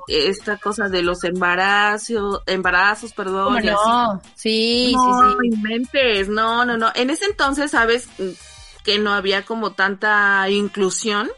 esta 0.09 0.57
cosa 0.57 0.89
de 0.89 1.03
los 1.03 1.25
embarazos, 1.25 2.43
embarazos, 2.47 3.13
perdón. 3.13 3.55
¿Cómo 3.55 3.61
y 3.61 3.69
así. 3.69 3.89
no? 3.89 4.23
Sí, 4.35 4.93
no, 4.95 5.31
sí, 5.31 5.37
sí. 5.41 5.47
inventes, 5.49 6.29
no, 6.29 6.65
no, 6.65 6.77
no. 6.77 6.91
En 6.95 7.11
ese 7.11 7.27
entonces, 7.27 7.71
sabes 7.71 8.09
que 8.85 8.99
no 8.99 9.13
había 9.13 9.45
como 9.45 9.73
tanta 9.73 10.49
inclusión 10.49 11.29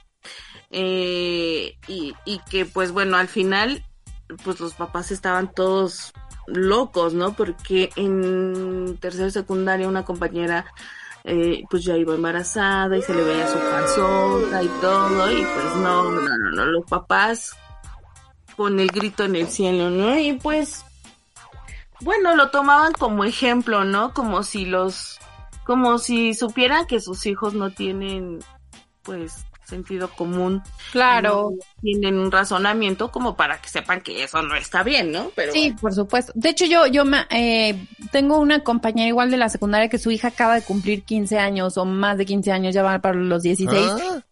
eh, 0.70 1.76
y, 1.88 2.14
y 2.24 2.38
que 2.50 2.64
pues 2.64 2.92
bueno, 2.92 3.16
al 3.16 3.28
final, 3.28 3.84
pues 4.44 4.60
los 4.60 4.74
papás 4.74 5.10
estaban 5.10 5.52
todos 5.52 6.12
locos, 6.46 7.14
¿no? 7.14 7.34
Porque 7.34 7.90
en 7.96 8.96
tercera 8.98 9.30
secundaria 9.30 9.88
una 9.88 10.04
compañera 10.04 10.66
eh, 11.24 11.64
pues 11.68 11.84
ya 11.84 11.96
iba 11.96 12.14
embarazada 12.14 12.96
y 12.96 13.02
se 13.02 13.14
le 13.14 13.22
veía 13.22 13.46
su 13.46 13.58
panzota 13.58 14.62
y 14.62 14.68
todo 14.80 15.30
y 15.30 15.42
pues 15.42 15.76
no, 15.76 16.10
no, 16.10 16.20
no, 16.20 16.50
no, 16.50 16.64
los 16.66 16.84
papás 16.86 17.56
con 18.56 18.80
el 18.80 18.88
grito 18.88 19.24
en 19.24 19.36
el 19.36 19.48
cielo, 19.48 19.90
¿no? 19.90 20.18
Y 20.18 20.34
pues 20.34 20.84
bueno, 22.00 22.34
lo 22.34 22.50
tomaban 22.50 22.92
como 22.92 23.24
ejemplo, 23.24 23.84
¿no? 23.84 24.14
Como 24.14 24.42
si 24.42 24.64
los, 24.64 25.18
como 25.64 25.98
si 25.98 26.34
supieran 26.34 26.86
que 26.86 27.00
sus 27.00 27.26
hijos 27.26 27.54
no 27.54 27.70
tienen, 27.70 28.38
pues, 29.02 29.44
sentido 29.70 30.10
común. 30.10 30.62
Claro. 30.92 31.52
No 31.52 31.64
tienen 31.80 32.18
un 32.18 32.30
razonamiento 32.30 33.10
como 33.10 33.36
para 33.36 33.60
que 33.60 33.68
sepan 33.68 34.02
que 34.02 34.24
eso 34.24 34.42
no 34.42 34.54
está 34.54 34.82
bien, 34.82 35.12
¿no? 35.12 35.30
Pero 35.34 35.52
Sí, 35.52 35.74
por 35.80 35.94
supuesto. 35.94 36.32
De 36.34 36.50
hecho, 36.50 36.66
yo, 36.66 36.86
yo 36.86 37.04
me, 37.04 37.26
eh, 37.30 37.86
tengo 38.12 38.38
una 38.38 38.62
compañera 38.62 39.08
igual 39.08 39.30
de 39.30 39.38
la 39.38 39.48
secundaria 39.48 39.88
que 39.88 39.98
su 39.98 40.10
hija 40.10 40.28
acaba 40.28 40.56
de 40.56 40.62
cumplir 40.62 41.04
15 41.04 41.38
años 41.38 41.78
o 41.78 41.84
más 41.84 42.18
de 42.18 42.26
15 42.26 42.52
años, 42.52 42.74
ya 42.74 42.82
va 42.82 42.98
para 42.98 43.16
los 43.16 43.42
16. 43.42 44.22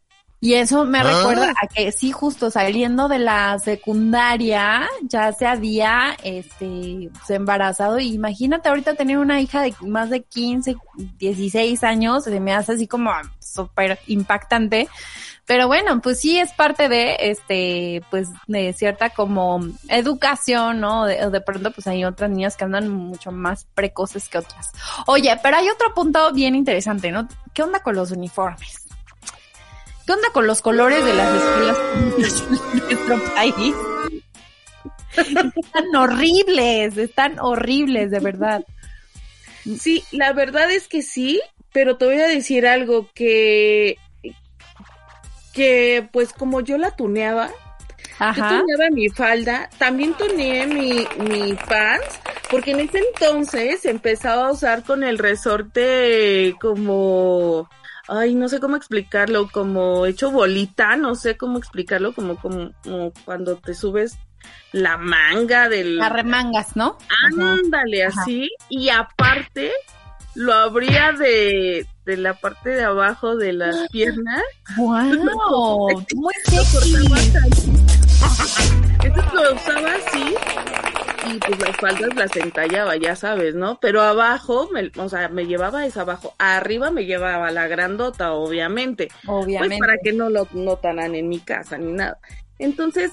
Y 0.40 0.54
eso 0.54 0.84
me 0.84 0.98
Ah. 1.00 1.02
recuerda 1.02 1.52
a 1.60 1.66
que 1.66 1.90
sí, 1.90 2.12
justo 2.12 2.50
saliendo 2.50 3.08
de 3.08 3.18
la 3.18 3.58
secundaria, 3.58 4.88
ya 5.02 5.32
se 5.32 5.46
había 5.46 6.16
este, 6.22 7.10
embarazado. 7.28 7.98
Y 7.98 8.12
imagínate 8.14 8.68
ahorita 8.68 8.94
tener 8.94 9.18
una 9.18 9.40
hija 9.40 9.62
de 9.62 9.74
más 9.80 10.10
de 10.10 10.22
15, 10.22 10.76
16 11.18 11.82
años, 11.82 12.24
se 12.24 12.38
me 12.40 12.54
hace 12.54 12.72
así 12.72 12.86
como 12.86 13.10
súper 13.40 13.98
impactante. 14.06 14.88
Pero 15.44 15.66
bueno, 15.66 16.00
pues 16.02 16.20
sí 16.20 16.38
es 16.38 16.52
parte 16.52 16.90
de, 16.90 17.16
este, 17.20 18.02
pues 18.10 18.28
de 18.46 18.74
cierta 18.74 19.08
como 19.10 19.60
educación, 19.88 20.78
¿no? 20.78 21.06
De, 21.06 21.30
de 21.30 21.40
pronto 21.40 21.70
pues 21.70 21.86
hay 21.86 22.04
otras 22.04 22.30
niñas 22.30 22.54
que 22.56 22.64
andan 22.64 22.88
mucho 22.90 23.32
más 23.32 23.66
precoces 23.74 24.28
que 24.28 24.38
otras. 24.38 24.70
Oye, 25.06 25.34
pero 25.42 25.56
hay 25.56 25.68
otro 25.70 25.94
punto 25.94 26.32
bien 26.32 26.54
interesante, 26.54 27.10
¿no? 27.10 27.26
¿Qué 27.54 27.62
onda 27.62 27.80
con 27.80 27.96
los 27.96 28.10
uniformes? 28.10 28.87
¿Qué 30.08 30.12
onda 30.14 30.30
con 30.32 30.46
los 30.46 30.62
colores 30.62 31.04
de 31.04 31.12
las 31.12 31.34
escuelas 31.34 31.78
en 31.94 32.08
nuestro 32.96 33.34
país? 33.34 33.74
Están 35.14 35.94
horribles, 35.94 36.96
están 36.96 37.38
horribles, 37.38 38.10
de 38.10 38.18
verdad. 38.18 38.64
Sí, 39.78 40.02
la 40.10 40.32
verdad 40.32 40.70
es 40.70 40.88
que 40.88 41.02
sí, 41.02 41.42
pero 41.74 41.98
te 41.98 42.06
voy 42.06 42.20
a 42.22 42.26
decir 42.26 42.66
algo 42.66 43.10
que 43.12 43.98
que 45.52 46.08
pues 46.10 46.32
como 46.32 46.62
yo 46.62 46.78
la 46.78 46.96
tuneaba, 46.96 47.50
yo 48.18 48.32
tuneaba 48.32 48.88
mi 48.90 49.10
falda, 49.10 49.68
también 49.76 50.14
tuneé 50.14 50.66
mi, 50.68 51.06
mi 51.18 51.52
pants, 51.52 52.18
porque 52.50 52.70
en 52.70 52.80
ese 52.80 53.00
entonces 53.00 53.84
empezaba 53.84 54.48
a 54.48 54.52
usar 54.52 54.84
con 54.84 55.04
el 55.04 55.18
resorte 55.18 56.54
como, 56.62 57.68
ay, 58.08 58.34
no 58.34 58.48
sé 58.48 58.60
cómo 58.60 58.76
explicarlo, 58.76 59.48
como 59.50 60.06
hecho 60.06 60.30
bolita, 60.30 60.96
no 60.96 61.14
sé 61.14 61.36
cómo 61.36 61.58
explicarlo, 61.58 62.12
como, 62.12 62.36
como, 62.36 62.72
como 62.82 63.12
cuando 63.24 63.56
te 63.56 63.74
subes 63.74 64.18
la 64.72 64.96
manga 64.96 65.68
del... 65.68 66.00
Arremangas, 66.00 66.76
¿no? 66.76 66.98
Ándale, 67.40 68.04
Ajá. 68.04 68.22
así. 68.22 68.50
Y 68.68 68.88
aparte, 68.88 69.72
lo 70.34 70.54
abría 70.54 71.12
de, 71.12 71.86
de 72.04 72.16
la 72.16 72.34
parte 72.34 72.70
de 72.70 72.84
abajo 72.84 73.36
de 73.36 73.52
las 73.52 73.88
piernas. 73.92 74.42
¡Wow! 74.76 76.04
Muy 76.14 76.34
sexy. 76.44 76.96
Entonces 79.02 79.32
lo 79.32 79.54
usaba 79.54 79.94
así. 79.94 80.34
Y 81.28 81.38
pues 81.38 81.60
las 81.60 81.76
faldas 81.76 82.14
las 82.16 82.36
entallaba, 82.36 82.96
ya 82.96 83.14
sabes, 83.14 83.54
¿no? 83.54 83.78
Pero 83.80 84.00
abajo, 84.02 84.68
me, 84.72 84.90
o 84.96 85.08
sea, 85.08 85.28
me 85.28 85.46
llevaba 85.46 85.84
esa 85.84 86.02
abajo. 86.02 86.34
Arriba 86.38 86.90
me 86.90 87.04
llevaba 87.04 87.50
la 87.50 87.68
grandota, 87.68 88.32
obviamente. 88.32 89.08
Obviamente. 89.26 89.76
Pues 89.76 89.78
para 89.78 89.98
que 90.02 90.12
no 90.12 90.30
lo 90.30 90.48
notaran 90.52 91.14
en 91.14 91.28
mi 91.28 91.40
casa 91.40 91.76
ni 91.76 91.92
nada. 91.92 92.18
Entonces, 92.58 93.12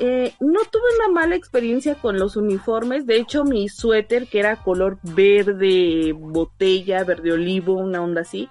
eh, 0.00 0.34
no 0.40 0.60
tuve 0.64 0.82
una 0.98 1.20
mala 1.20 1.36
experiencia 1.36 1.94
con 1.94 2.18
los 2.18 2.36
uniformes. 2.36 3.06
De 3.06 3.16
hecho, 3.16 3.44
mi 3.44 3.68
suéter, 3.68 4.26
que 4.26 4.40
era 4.40 4.56
color 4.56 4.98
verde, 5.02 6.12
botella, 6.14 7.04
verde 7.04 7.32
olivo, 7.32 7.74
una 7.74 8.02
onda 8.02 8.22
así, 8.22 8.48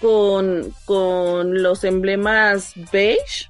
con, 0.00 0.72
con 0.84 1.62
los 1.62 1.84
emblemas 1.84 2.74
beige, 2.90 3.48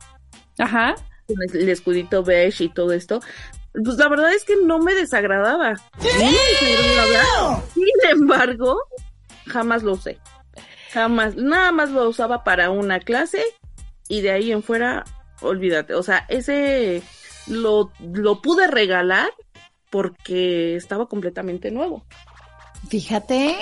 Ajá. 0.59 0.97
con 1.27 1.37
el 1.43 1.69
escudito 1.69 2.25
beige 2.25 2.65
y 2.65 2.69
todo 2.69 2.93
esto. 2.93 3.21
Pues 3.73 3.97
la 3.97 4.09
verdad 4.09 4.33
es 4.35 4.45
que 4.45 4.57
no 4.57 4.79
me 4.79 4.95
desagradaba. 4.95 5.73
No 5.73 6.19
me 6.19 6.33
desagradaba. 6.33 7.63
Sin 7.73 8.11
embargo, 8.11 8.79
jamás 9.47 9.83
lo 9.83 9.93
usé. 9.93 10.19
Jamás. 10.93 11.37
Nada 11.37 11.73
más 11.73 11.91
lo 11.91 12.09
usaba 12.09 12.45
para 12.45 12.71
una 12.71 13.01
clase 13.01 13.43
y 14.09 14.21
de 14.21 14.31
ahí 14.31 14.53
en 14.53 14.63
fuera, 14.63 15.05
olvídate. 15.41 15.95
O 15.95 16.03
sea, 16.03 16.27
ese 16.29 17.03
lo, 17.47 17.91
lo 18.01 18.43
pude 18.43 18.67
regalar 18.67 19.31
porque 19.91 20.77
estaba 20.77 21.07
completamente 21.07 21.71
nuevo. 21.71 22.05
Fíjate. 22.89 23.57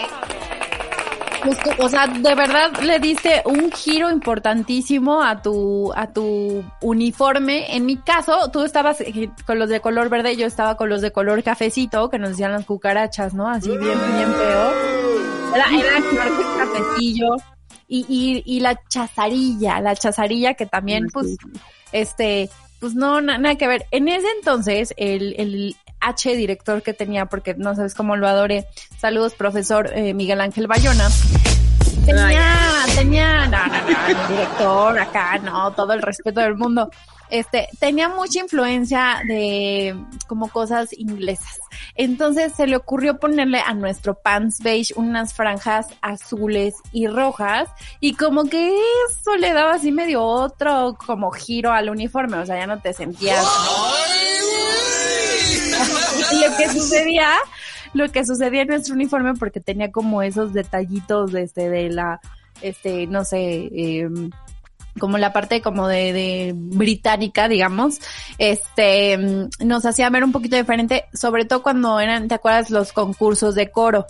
Pues, 1.43 1.59
o 1.79 1.89
sea, 1.89 2.07
de 2.07 2.35
verdad 2.35 2.71
le 2.83 2.99
diste 2.99 3.43
un 3.47 3.73
giro 3.73 4.11
importantísimo 4.11 5.23
a 5.23 5.41
tu, 5.41 5.93
a 5.95 6.07
tu 6.09 6.63
uniforme. 6.83 7.75
En 7.77 7.87
mi 7.87 7.97
caso, 7.97 8.51
tú 8.53 8.63
estabas 8.65 9.01
eh, 9.01 9.31
con 9.47 9.59
los 9.59 9.69
de 9.71 9.81
color 9.81 10.09
verde, 10.11 10.37
yo 10.37 10.47
estaba 10.47 10.77
con 10.77 10.89
los 10.89 11.01
de 11.01 11.13
color 11.13 11.43
cafecito, 11.43 12.11
que 12.11 12.19
nos 12.19 12.31
decían 12.31 12.53
las 12.53 12.67
cucarachas, 12.67 13.33
¿no? 13.35 13.49
Así 13.49 13.71
bien, 13.71 13.81
bien 14.17 14.33
peor. 14.33 14.75
Era, 15.55 15.67
era 15.79 15.93
cafecillo. 16.59 17.37
Y, 17.89 18.05
y, 18.09 18.43
y 18.45 18.61
la 18.61 18.79
chazarilla, 18.89 19.81
la 19.81 19.97
chazarilla 19.97 20.55
que 20.55 20.67
también, 20.67 21.09
pues, 21.13 21.37
este, 21.91 22.49
pues 22.79 22.95
no, 22.95 23.21
na- 23.21 23.39
nada 23.39 23.57
que 23.57 23.67
ver. 23.67 23.87
En 23.91 24.07
ese 24.09 24.29
entonces, 24.39 24.95
el, 24.97 25.35
el 25.39 25.77
H 26.01 26.35
director 26.37 26.83
que 26.83 26.93
tenía, 26.93 27.27
porque 27.27 27.55
no 27.55 27.75
sabes 27.75 27.95
cómo 27.95 28.17
lo 28.17 28.29
adoré, 28.29 28.67
saludos 28.99 29.35
profesor 29.35 29.91
eh, 29.95 30.15
Miguel 30.15 30.41
Ángel 30.41 30.67
Bayona, 30.67 31.09
tenía, 32.05 32.85
tenía, 32.95 33.47
no, 33.47 33.67
no, 33.67 33.81
no, 33.83 34.07
el 34.07 34.29
director 34.29 34.99
acá, 34.99 35.39
no, 35.39 35.73
todo 35.73 35.93
el 35.93 36.03
respeto 36.03 36.41
del 36.41 36.57
mundo, 36.57 36.91
este, 37.31 37.69
tenía 37.79 38.09
mucha 38.09 38.41
influencia 38.41 39.23
de 39.27 39.97
como 40.27 40.49
cosas 40.49 40.93
inglesas. 40.93 41.61
Entonces 41.95 42.53
se 42.55 42.67
le 42.67 42.77
ocurrió 42.77 43.19
ponerle 43.19 43.61
a 43.61 43.73
nuestro 43.73 44.15
pants 44.15 44.61
beige 44.61 44.93
unas 44.97 45.33
franjas 45.33 45.87
azules 46.01 46.75
y 46.93 47.07
rojas 47.07 47.69
y 48.01 48.15
como 48.15 48.45
que 48.45 48.75
eso 49.09 49.37
le 49.37 49.53
daba 49.53 49.75
así 49.75 49.93
medio 49.93 50.23
otro 50.23 50.97
como 51.07 51.31
giro 51.31 51.73
al 51.73 51.89
uniforme, 51.89 52.39
o 52.39 52.47
sea, 52.47 52.57
ya 52.57 52.67
no 52.67 52.81
te 52.81 52.93
sentías 52.93 53.47
lo 56.51 56.57
que 56.57 56.69
sucedía, 56.69 57.31
lo 57.95 58.11
que 58.11 58.25
sucedía 58.25 58.63
en 58.63 58.69
nuestro 58.69 58.95
uniforme 58.95 59.35
porque 59.35 59.61
tenía 59.61 59.91
como 59.91 60.23
esos 60.23 60.53
detallitos 60.53 61.33
de 61.33 61.43
este 61.43 61.69
de 61.69 61.91
la 61.91 62.21
este 62.63 63.07
no 63.07 63.25
sé 63.25 63.71
eh, 63.73 64.09
como 64.99 65.19
la 65.19 65.33
parte 65.33 65.63
como 65.63 65.89
de, 65.89 66.53
británica, 66.55 67.49
digamos, 67.49 67.99
este, 68.39 69.19
mm, 69.19 69.49
nos 69.67 69.85
hacía 69.87 70.11
ver 70.11 70.25
un 70.25 70.33
poquito 70.33 70.57
diferente, 70.57 71.07
sobre 71.13 71.45
todo 71.45 71.63
cuando 71.63 72.01
eran, 72.01 72.29
¿te 72.29 72.35
acuerdas? 72.35 72.71
Los 72.71 72.93
concursos 72.93 73.55
de 73.55 73.71
coro. 73.71 74.07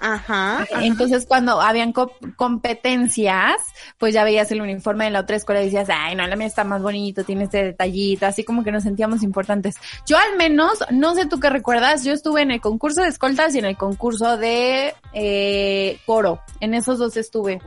Ajá. 0.00 0.66
Entonces, 0.80 1.26
cuando 1.26 1.60
habían 1.60 1.92
co- 1.92 2.12
competencias, 2.36 3.56
pues 3.98 4.14
ya 4.14 4.24
veías 4.24 4.50
el 4.50 4.62
uniforme 4.62 5.04
de 5.04 5.10
la 5.10 5.20
otra 5.20 5.36
escuela 5.36 5.60
y 5.60 5.66
decías, 5.66 5.88
ay, 5.92 6.14
no, 6.14 6.26
la 6.26 6.36
mía 6.36 6.46
está 6.46 6.64
más 6.64 6.82
bonito, 6.82 7.24
tiene 7.24 7.44
este 7.44 7.62
detallito, 7.64 8.26
así 8.26 8.42
como 8.42 8.64
que 8.64 8.72
nos 8.72 8.82
sentíamos 8.82 9.22
importantes. 9.22 9.76
Yo 10.06 10.16
al 10.16 10.36
menos, 10.36 10.84
no 10.90 11.14
sé 11.14 11.26
tú 11.26 11.38
qué 11.38 11.50
recuerdas, 11.50 12.02
yo 12.04 12.12
estuve 12.12 12.42
en 12.42 12.50
el 12.50 12.60
concurso 12.60 13.02
de 13.02 13.08
escoltas 13.08 13.54
y 13.54 13.58
en 13.58 13.66
el 13.66 13.76
concurso 13.76 14.36
de 14.36 14.94
eh, 15.12 15.98
coro. 16.06 16.40
En 16.60 16.74
esos 16.74 16.98
dos 16.98 17.16
estuve. 17.16 17.60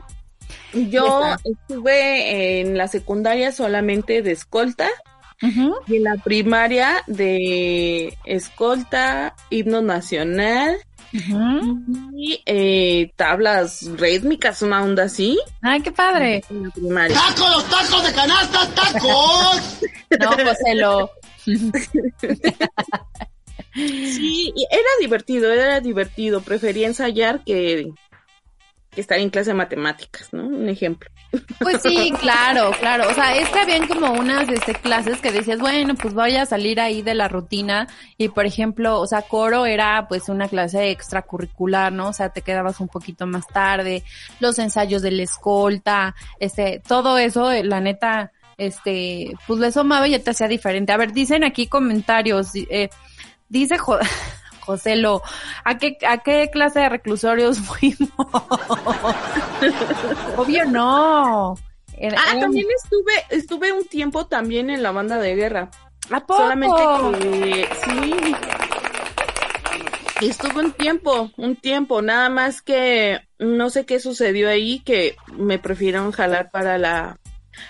Yo 0.73 1.21
estuve 1.43 2.61
en 2.61 2.77
la 2.77 2.87
secundaria 2.87 3.51
solamente 3.51 4.21
de 4.21 4.31
escolta 4.31 4.89
Ujú. 5.41 5.75
Y 5.87 5.97
en 5.97 6.03
la 6.03 6.15
primaria 6.23 7.03
de 7.05 8.17
escolta, 8.23 9.35
himno 9.49 9.81
nacional 9.81 10.77
Y 12.15 12.41
eh, 12.45 13.11
tablas 13.15 13.87
rítmicas, 13.97 14.63
una 14.63 14.83
onda 14.83 15.03
así. 15.03 15.39
Ay, 15.61 15.81
qué 15.81 15.91
padre. 15.91 16.41
¡Tacos, 16.41 17.51
los 17.51 17.69
tacos 17.69 18.03
de 18.03 18.13
canasta, 18.13 18.67
tacos! 18.73 19.79
No, 20.19 20.29
José, 20.29 20.75
lo... 20.75 21.09
Sí, 23.75 24.53
era 24.69 24.89
divertido, 25.01 25.51
era 25.51 25.79
divertido. 25.79 26.41
Prefería 26.41 26.85
ensayar 26.87 27.43
que, 27.43 27.91
que 28.93 29.01
estar 29.01 29.17
en 29.19 29.29
clase 29.29 29.49
de 29.51 29.55
matemáticas, 29.55 30.31
¿no? 30.33 30.45
Un 30.47 30.69
ejemplo. 30.69 31.09
Pues 31.59 31.81
sí, 31.81 32.13
claro, 32.19 32.71
claro. 32.79 33.09
O 33.09 33.13
sea, 33.13 33.35
es 33.35 33.49
que 33.49 33.59
habían 33.59 33.87
como 33.87 34.11
unas 34.13 34.47
este, 34.49 34.73
clases 34.75 35.19
que 35.19 35.31
decías, 35.31 35.59
bueno, 35.59 35.95
pues 35.95 36.13
voy 36.13 36.35
a 36.35 36.45
salir 36.45 36.79
ahí 36.79 37.01
de 37.01 37.13
la 37.15 37.27
rutina. 37.27 37.87
Y 38.17 38.29
por 38.29 38.45
ejemplo, 38.45 38.99
o 38.99 39.07
sea, 39.07 39.23
coro 39.23 39.65
era 39.65 40.07
pues 40.07 40.29
una 40.29 40.47
clase 40.47 40.91
extracurricular, 40.91 41.91
¿no? 41.91 42.09
O 42.09 42.13
sea, 42.13 42.29
te 42.29 42.41
quedabas 42.41 42.79
un 42.79 42.87
poquito 42.87 43.25
más 43.27 43.47
tarde, 43.47 44.03
los 44.39 44.59
ensayos 44.59 45.01
de 45.01 45.11
la 45.11 45.23
escolta, 45.23 46.15
este, 46.39 46.81
todo 46.87 47.17
eso, 47.17 47.51
eh, 47.51 47.63
la 47.63 47.79
neta, 47.79 48.31
este, 48.57 49.33
pues 49.47 49.59
le 49.59 49.71
sumaba 49.71 50.07
y 50.07 50.11
ya 50.11 50.19
te 50.19 50.31
hacía 50.31 50.47
diferente. 50.47 50.91
A 50.93 50.97
ver, 50.97 51.11
dicen 51.11 51.43
aquí 51.43 51.67
comentarios, 51.67 52.49
eh, 52.55 52.89
dice 53.49 53.77
Jo- 53.77 53.99
José 54.65 54.95
Lo, 54.95 55.21
¿a 55.65 55.77
qué, 55.77 55.97
¿a 56.07 56.17
qué 56.19 56.49
clase 56.51 56.79
de 56.79 56.89
reclusorios 56.89 57.59
fuimos? 57.67 58.09
Obvio 60.37 60.65
no. 60.65 61.55
Era- 61.97 62.17
Ah, 62.19 62.39
también 62.39 62.65
estuve, 62.83 63.13
estuve 63.29 63.71
un 63.71 63.85
tiempo 63.85 64.25
también 64.25 64.69
en 64.69 64.81
la 64.83 64.91
banda 64.91 65.19
de 65.19 65.35
guerra. 65.35 65.69
¿A 66.11 66.19
poco? 66.21 66.41
Solamente 66.41 66.81
que 67.49 67.67
sí. 67.85 68.35
Estuve 70.21 70.61
un 70.63 70.71
tiempo, 70.71 71.31
un 71.37 71.55
tiempo, 71.55 72.01
nada 72.01 72.29
más 72.29 72.61
que 72.61 73.19
no 73.39 73.69
sé 73.69 73.85
qué 73.85 73.99
sucedió 73.99 74.49
ahí 74.49 74.79
que 74.79 75.15
me 75.33 75.59
prefirieron 75.59 76.11
jalar 76.13 76.49
para 76.49 76.77
la, 76.77 77.19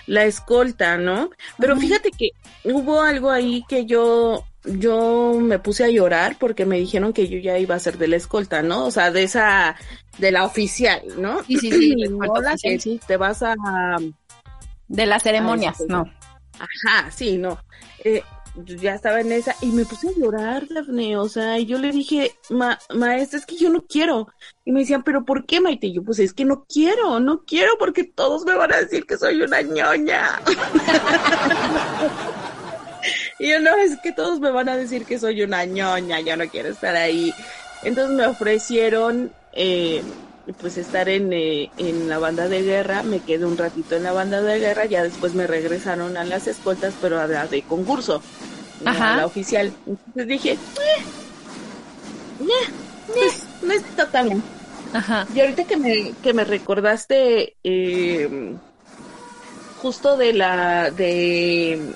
la 0.06 0.24
escolta, 0.24 0.96
¿no? 0.96 1.30
Pero 1.58 1.76
fíjate 1.76 2.10
que 2.12 2.30
hubo 2.64 3.02
algo 3.02 3.30
ahí 3.30 3.64
que 3.68 3.86
yo, 3.86 4.44
yo 4.64 5.38
me 5.40 5.58
puse 5.58 5.84
a 5.84 5.88
llorar 5.88 6.36
porque 6.38 6.66
me 6.66 6.78
dijeron 6.78 7.12
que 7.12 7.28
yo 7.28 7.38
ya 7.38 7.58
iba 7.58 7.74
a 7.74 7.78
ser 7.80 7.98
de 7.98 8.08
la 8.08 8.16
escolta, 8.16 8.62
¿no? 8.62 8.86
O 8.86 8.90
sea, 8.90 9.10
de 9.10 9.22
esa, 9.22 9.76
de 10.18 10.32
la 10.32 10.44
oficial, 10.44 11.02
¿no? 11.18 11.42
Sí, 11.44 11.58
sí, 11.58 11.70
sí, 11.70 11.94
No 12.08 12.40
la 12.40 12.56
que 12.56 12.76
oficial. 12.76 13.00
te 13.06 13.16
vas 13.16 13.42
a, 13.42 13.54
De 14.88 15.06
las 15.06 15.22
ceremonias, 15.22 15.76
sí. 15.78 15.84
no. 15.88 16.04
Ajá, 16.58 17.10
sí, 17.10 17.36
no. 17.36 17.58
Eh, 18.04 18.22
yo 18.56 18.76
ya 18.76 18.94
estaba 18.94 19.20
en 19.20 19.32
esa 19.32 19.56
y 19.60 19.66
me 19.72 19.84
puse 19.84 20.08
a 20.08 20.12
llorar, 20.12 20.66
Daphne. 20.68 21.16
O 21.16 21.28
sea, 21.28 21.58
y 21.58 21.66
yo 21.66 21.78
le 21.78 21.90
dije, 21.90 22.36
Ma 22.50 22.78
maestra, 22.94 23.40
es 23.40 23.46
que 23.46 23.56
yo 23.56 23.68
no 23.70 23.84
quiero. 23.84 24.28
Y 24.64 24.70
me 24.72 24.80
decían, 24.80 25.02
¿pero 25.02 25.24
por 25.24 25.44
qué, 25.44 25.60
Maite? 25.60 25.88
Y 25.88 25.94
yo, 25.94 26.04
pues 26.04 26.20
es 26.20 26.32
que 26.32 26.44
no 26.44 26.64
quiero, 26.64 27.18
no 27.18 27.42
quiero 27.44 27.72
porque 27.78 28.04
todos 28.04 28.44
me 28.44 28.54
van 28.54 28.72
a 28.72 28.76
decir 28.76 29.06
que 29.06 29.16
soy 29.18 29.42
una 29.42 29.60
ñoña. 29.62 30.40
y 33.38 33.50
yo, 33.50 33.60
no, 33.60 33.76
es 33.76 33.98
que 34.00 34.12
todos 34.12 34.40
me 34.40 34.50
van 34.50 34.68
a 34.68 34.76
decir 34.76 35.06
que 35.06 35.18
soy 35.18 35.42
una 35.42 35.64
ñoña, 35.64 36.20
yo 36.20 36.36
no 36.36 36.48
quiero 36.48 36.68
estar 36.70 36.94
ahí. 36.96 37.36
Entonces 37.80 38.14
me 38.16 38.26
ofrecieron, 38.26 39.36
eh, 39.52 40.04
pues 40.58 40.76
estar 40.76 41.08
en, 41.08 41.32
eh, 41.32 41.72
en 41.76 42.08
la 42.08 42.18
banda 42.18 42.48
de 42.48 42.62
guerra, 42.62 43.02
me 43.02 43.22
quedé 43.24 43.44
un 43.46 43.58
ratito 43.58 43.96
en 43.96 44.04
la 44.04 44.12
banda 44.12 44.42
de 44.42 44.58
guerra, 44.60 44.86
ya 44.86 45.02
después 45.02 45.34
me 45.34 45.46
regresaron 45.46 46.16
a 46.16 46.24
las 46.24 46.46
escoltas, 46.46 46.96
pero 47.00 47.18
a 47.20 47.26
la 47.26 47.48
de 47.48 47.66
concurso, 47.66 48.28
Ajá. 48.84 49.14
a 49.14 49.16
la 49.16 49.26
oficial. 49.26 49.76
Entonces 49.84 50.26
dije, 50.28 50.52
eh, 52.38 52.44
pues, 53.06 53.50
no 53.60 53.72
está 53.72 54.10
tan 54.10 54.28
bien. 54.28 54.44
Ajá. 54.92 55.26
Y 55.34 55.40
ahorita 55.40 55.64
que 55.66 55.76
me, 55.76 56.18
que 56.22 56.34
me 56.34 56.44
recordaste 56.44 57.56
eh, 57.64 58.58
justo 59.74 60.16
de 60.16 60.32
la 60.32 60.90
de 60.90 61.94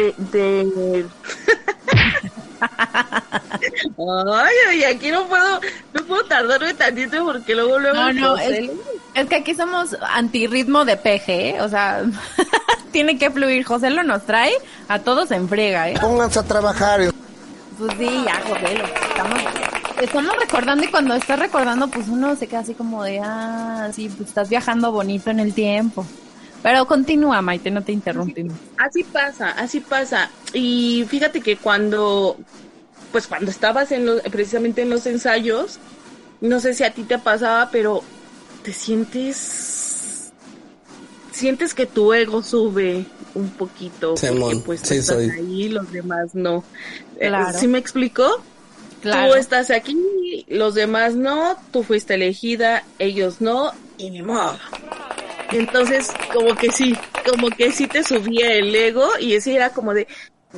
de, 0.00 0.14
de- 0.64 1.06
Ay, 3.98 4.54
ay, 4.70 4.84
aquí 4.84 5.10
no 5.10 5.26
puedo, 5.26 5.60
no 5.92 6.04
puedo 6.04 6.24
tardarme 6.24 6.74
tantito 6.74 7.24
porque 7.24 7.54
luego 7.54 7.78
luego 7.78 7.96
No, 7.96 8.12
no, 8.12 8.36
es- 8.38 8.70
que 9.28 9.36
aquí 9.36 9.54
somos 9.54 9.96
antirritmo 10.12 10.84
de 10.84 10.96
peje, 10.96 11.50
¿eh? 11.50 11.60
O 11.62 11.68
sea, 11.68 12.02
tiene 12.92 13.18
que 13.18 13.30
fluir. 13.30 13.64
José 13.64 13.90
lo 13.90 14.02
nos 14.02 14.24
trae, 14.24 14.52
a 14.88 14.98
todos 15.00 15.30
en 15.30 15.48
frega, 15.48 15.90
¿eh? 15.90 15.94
Pónganse 16.00 16.38
a 16.38 16.42
trabajar. 16.42 17.00
Pues 17.78 17.92
sí, 17.98 18.24
ya, 18.24 18.40
José, 18.48 18.74
lo 18.78 18.84
estamos, 18.84 19.40
estamos 20.00 20.36
recordando 20.40 20.84
y 20.84 20.88
cuando 20.88 21.14
estás 21.14 21.38
recordando, 21.38 21.88
pues 21.88 22.08
uno 22.08 22.34
se 22.36 22.46
queda 22.46 22.60
así 22.60 22.74
como 22.74 23.02
de, 23.04 23.20
ah, 23.22 23.88
sí, 23.94 24.08
pues 24.08 24.28
estás 24.30 24.48
viajando 24.48 24.92
bonito 24.92 25.30
en 25.30 25.40
el 25.40 25.52
tiempo. 25.54 26.06
Pero 26.66 26.84
continúa, 26.84 27.40
Maite, 27.42 27.70
no 27.70 27.84
te 27.84 27.92
interrumpimos. 27.92 28.56
Así 28.76 29.04
pasa, 29.04 29.50
así 29.50 29.78
pasa. 29.78 30.30
Y 30.52 31.04
fíjate 31.08 31.40
que 31.40 31.56
cuando, 31.56 32.36
pues 33.12 33.28
cuando 33.28 33.52
estabas 33.52 33.92
en 33.92 34.04
los, 34.04 34.20
precisamente 34.22 34.82
en 34.82 34.90
los 34.90 35.06
ensayos, 35.06 35.78
no 36.40 36.58
sé 36.58 36.74
si 36.74 36.82
a 36.82 36.92
ti 36.92 37.04
te 37.04 37.20
pasaba, 37.20 37.70
pero 37.70 38.02
te 38.64 38.72
sientes, 38.72 40.32
sientes 41.30 41.72
que 41.72 41.86
tu 41.86 42.12
ego 42.12 42.42
sube 42.42 43.04
un 43.36 43.50
poquito, 43.50 44.14
porque 44.16 44.26
Simón, 44.26 44.62
pues 44.62 44.80
sí 44.80 44.96
estás 44.96 45.18
soy. 45.18 45.30
ahí, 45.30 45.68
los 45.68 45.92
demás 45.92 46.34
no. 46.34 46.64
Eh, 47.20 47.28
Claro. 47.28 47.56
¿Sí 47.56 47.68
me 47.68 47.78
explicó? 47.78 48.42
Claro. 49.02 49.34
Tú 49.34 49.38
estás 49.38 49.70
aquí, 49.70 50.44
los 50.48 50.74
demás 50.74 51.14
no, 51.14 51.56
tú 51.70 51.84
fuiste 51.84 52.14
elegida, 52.14 52.82
ellos 52.98 53.40
no, 53.40 53.70
y 53.98 54.10
ni 54.10 54.22
modo. 54.22 54.58
Entonces, 55.52 56.10
como 56.32 56.54
que 56.54 56.70
sí, 56.70 56.96
como 57.30 57.48
que 57.50 57.70
sí 57.72 57.86
te 57.86 58.02
subía 58.02 58.52
el 58.54 58.74
ego 58.74 59.08
y 59.20 59.34
ese 59.34 59.54
era 59.54 59.70
como 59.70 59.94
de 59.94 60.06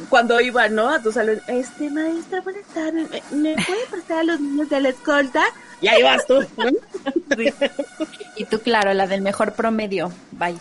cuando 0.08 0.40
iba, 0.40 0.68
¿no? 0.68 0.88
A 0.90 1.02
tu 1.02 1.10
salón, 1.12 1.40
este 1.48 1.90
maestra, 1.90 2.40
buenas 2.42 2.64
tardes, 2.74 3.08
¿me, 3.32 3.54
me 3.54 3.54
puede 3.64 3.84
pasar 3.90 4.18
a 4.20 4.22
los 4.24 4.40
niños 4.40 4.68
de 4.68 4.80
la 4.80 4.88
escolta? 4.90 5.44
Y 5.80 5.88
ahí 5.88 6.02
vas 6.02 6.26
tú, 6.26 6.40
¿no? 6.56 6.70
Y 8.36 8.44
tú, 8.44 8.60
claro, 8.60 8.92
la 8.94 9.06
del 9.06 9.20
mejor 9.22 9.52
promedio. 9.54 10.12
Bye. 10.32 10.56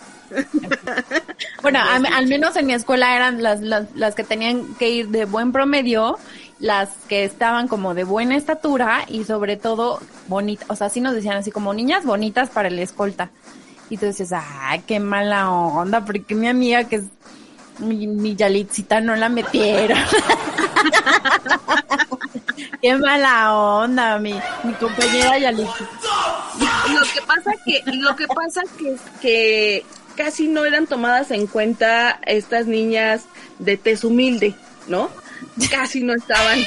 bueno, 1.61 1.79
a- 1.79 1.95
al 2.17 2.27
menos 2.27 2.55
en 2.55 2.65
mi 2.65 2.73
escuela 2.73 3.15
eran 3.15 3.41
las, 3.43 3.61
las, 3.61 3.85
las 3.95 4.15
que 4.15 4.23
tenían 4.23 4.75
que 4.75 4.89
ir 4.89 5.07
de 5.09 5.25
buen 5.25 5.51
promedio, 5.51 6.17
las 6.59 6.89
que 7.07 7.23
estaban 7.23 7.67
como 7.67 7.93
de 7.93 8.03
buena 8.03 8.35
estatura 8.35 9.05
y 9.07 9.23
sobre 9.25 9.57
todo 9.57 9.99
bonitas. 10.27 10.69
O 10.69 10.75
sea, 10.75 10.89
sí 10.89 10.99
nos 11.01 11.13
decían 11.13 11.37
así 11.37 11.51
como 11.51 11.73
niñas 11.73 12.05
bonitas 12.05 12.49
para 12.49 12.69
la 12.69 12.81
escolta. 12.81 13.29
Y 13.89 13.97
tú 13.97 14.05
dices, 14.05 14.31
ay, 14.33 14.83
qué 14.85 14.99
mala 14.99 15.49
onda, 15.49 16.03
porque 16.03 16.35
mi 16.35 16.47
amiga 16.47 16.83
que 16.83 16.97
es 16.97 17.03
mi, 17.79 18.07
mi 18.07 18.35
Yalitzita 18.35 19.01
no 19.01 19.15
la 19.15 19.29
metieron. 19.29 19.97
qué 22.81 22.97
mala 22.97 23.55
onda, 23.55 24.19
mi, 24.19 24.33
mi 24.63 24.73
compañera 24.73 25.37
Yalitzita. 25.37 25.89
Lo 26.91 27.01
que 27.01 27.21
pasa 27.25 27.51
que, 27.65 27.83
lo 27.93 28.15
que 28.15 28.27
pasa 28.27 28.61
que, 28.77 28.95
que 29.21 29.85
casi 30.15 30.47
no 30.47 30.65
eran 30.65 30.87
tomadas 30.87 31.31
en 31.31 31.47
cuenta 31.47 32.19
estas 32.25 32.65
niñas 32.65 33.25
de 33.59 33.77
tez 33.77 34.03
humilde, 34.03 34.55
¿no? 34.87 35.09
Casi 35.69 36.03
no 36.03 36.13
estaban 36.13 36.59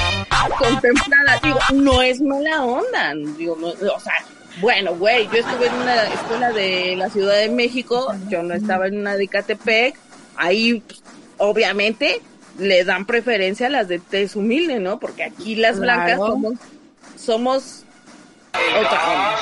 contempladas. 0.59 1.43
Digo, 1.43 1.59
no 1.75 2.03
es 2.03 2.21
mala 2.21 2.65
onda. 2.65 3.15
Digo, 3.37 3.55
o 3.55 4.01
sea, 4.01 4.15
bueno, 4.61 4.95
güey, 4.97 5.27
yo 5.27 5.39
estuve 5.39 5.67
en 5.67 5.75
una 5.75 6.03
escuela 6.05 6.53
de 6.53 6.97
la 6.97 7.09
Ciudad 7.11 7.37
de 7.37 7.49
México, 7.51 8.13
yo 8.29 8.43
no 8.43 8.55
estaba 8.55 8.87
en 8.89 8.99
una 8.99 9.17
de 9.17 9.29
Catepec. 9.29 9.97
Ahí, 10.37 10.83
obviamente, 11.39 12.21
le 12.59 12.85
dan 12.85 13.07
preferencia 13.07 13.67
a 13.69 13.71
las 13.71 13.89
de 13.89 13.99
tez 13.99 14.37
humilde, 14.37 14.81
¿no? 14.81 14.99
Porque 14.99 15.25
aquí 15.25 15.55
las 15.57 15.79
blancas 15.79 16.17
Claro. 16.17 16.27
somos, 16.33 16.55
somos 17.17 17.85
otra 18.79 19.11
onda. 19.11 19.39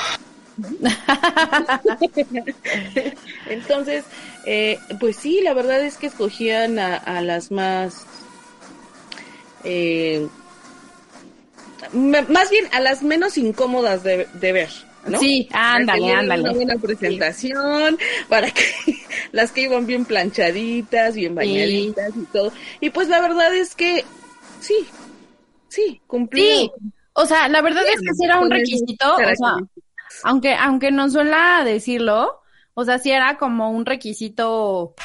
Entonces, 3.49 4.03
eh, 4.45 4.79
pues 4.99 5.15
sí, 5.15 5.41
la 5.43 5.53
verdad 5.53 5.81
es 5.81 5.97
que 5.97 6.07
escogían 6.07 6.79
a, 6.79 6.95
a 6.95 7.21
las 7.21 7.51
más, 7.51 8.05
eh, 9.63 10.27
más 11.93 12.49
bien 12.49 12.65
a 12.73 12.79
las 12.79 13.01
menos 13.03 13.37
incómodas 13.37 14.03
de, 14.03 14.27
de 14.33 14.51
ver, 14.51 14.69
¿no? 15.05 15.19
Sí, 15.19 15.47
ándale, 15.51 16.11
ándale. 16.11 16.43
Una 16.43 16.53
buena 16.53 16.75
presentación, 16.77 17.97
para 18.27 18.51
que 18.51 18.63
las 19.31 19.51
que 19.51 19.61
iban 19.61 19.85
bien 19.85 20.05
planchaditas, 20.05 21.15
bien 21.15 21.35
bañaditas 21.35 22.15
y 22.15 22.25
todo. 22.25 22.51
Y 22.79 22.89
pues 22.89 23.09
la 23.09 23.21
verdad 23.21 23.53
es 23.55 23.75
que 23.75 24.05
sí, 24.59 24.87
sí, 25.67 26.01
cumplí. 26.07 26.41
Sí, 26.41 26.71
o 27.13 27.25
sea, 27.25 27.47
la 27.47 27.61
verdad 27.61 27.83
es 27.87 28.01
que 28.01 28.13
sí 28.13 28.25
era 28.25 28.39
un 28.39 28.49
requisito, 28.49 29.15
o 29.15 29.17
sea, 29.17 29.57
aunque, 30.23 30.55
aunque 30.55 30.91
no 30.91 31.09
suela 31.09 31.63
decirlo, 31.63 32.41
o 32.73 32.85
sea, 32.85 32.99
sí 32.99 33.11
era 33.11 33.37
como 33.37 33.71
un 33.71 33.85
requisito, 33.85 34.95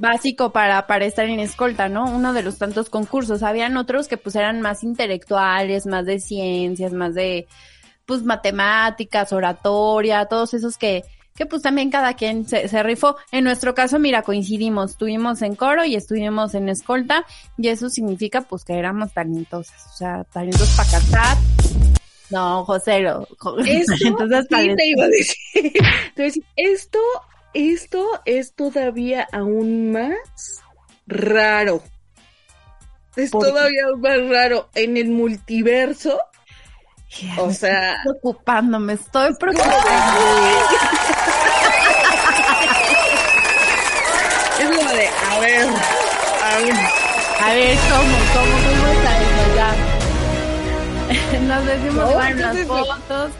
básico 0.00 0.52
para, 0.52 0.86
para 0.86 1.04
estar 1.04 1.26
en 1.26 1.40
escolta, 1.40 1.88
¿no? 1.88 2.10
Uno 2.10 2.32
de 2.32 2.42
los 2.42 2.58
tantos 2.58 2.90
concursos. 2.90 3.42
Habían 3.42 3.76
otros 3.76 4.08
que 4.08 4.16
pues 4.16 4.36
eran 4.36 4.60
más 4.60 4.82
intelectuales, 4.82 5.86
más 5.86 6.06
de 6.06 6.20
ciencias, 6.20 6.92
más 6.92 7.14
de 7.14 7.46
pues 8.06 8.22
matemáticas, 8.22 9.32
oratoria, 9.32 10.26
todos 10.26 10.54
esos 10.54 10.78
que, 10.78 11.04
que 11.34 11.44
pues 11.46 11.62
también 11.62 11.90
cada 11.90 12.14
quien 12.14 12.48
se, 12.48 12.68
se 12.68 12.82
rifó. 12.82 13.16
En 13.32 13.44
nuestro 13.44 13.74
caso, 13.74 13.98
mira, 13.98 14.22
coincidimos, 14.22 14.92
estuvimos 14.92 15.42
en 15.42 15.56
coro 15.56 15.84
y 15.84 15.96
estuvimos 15.96 16.54
en 16.54 16.68
escolta 16.68 17.26
y 17.58 17.68
eso 17.68 17.90
significa 17.90 18.42
pues 18.42 18.64
que 18.64 18.78
éramos 18.78 19.12
talentosas, 19.12 19.86
o 19.92 19.96
sea, 19.96 20.24
talentos 20.24 20.70
para 20.76 20.90
cantar. 20.90 21.36
No. 22.30 22.66
Esto 22.76 23.94
Entonces, 24.04 24.46
sí 24.50 24.76
te 24.76 24.86
iba 24.86 25.04
a 25.04 25.08
decir. 25.08 25.36
Decir, 26.16 26.44
esto, 26.56 26.98
esto 27.54 28.20
es 28.24 28.54
todavía 28.54 29.28
aún 29.32 29.92
más 29.92 30.62
raro. 31.06 31.82
Es 33.16 33.30
¿Por 33.30 33.44
qué? 33.44 33.50
todavía 33.50 33.82
más 33.98 34.28
raro. 34.28 34.68
En 34.74 34.96
el 34.96 35.08
multiverso, 35.08 36.18
o 37.38 37.50
sea, 37.52 37.96
Estoy 37.96 38.12
preocupando, 38.20 38.78
me 38.80 38.94
estoy 38.94 39.34
preocupando. 39.38 39.76
es 44.60 44.66
como 44.78 44.90
de, 44.92 45.08
a 45.08 45.38
ver, 45.40 45.68
a 46.42 46.56
ver. 46.58 46.74
A 47.38 47.52
ver, 47.54 47.76
¿cómo? 47.90 48.16
¿Cómo? 48.32 48.56
¿Cómo 48.66 48.86
está? 48.92 49.12
Ya. 49.56 49.70
Nos 51.46 51.66
decimos 51.66 52.10
No, 52.10 52.30
las 52.34 52.66
fotos. 52.66 53.30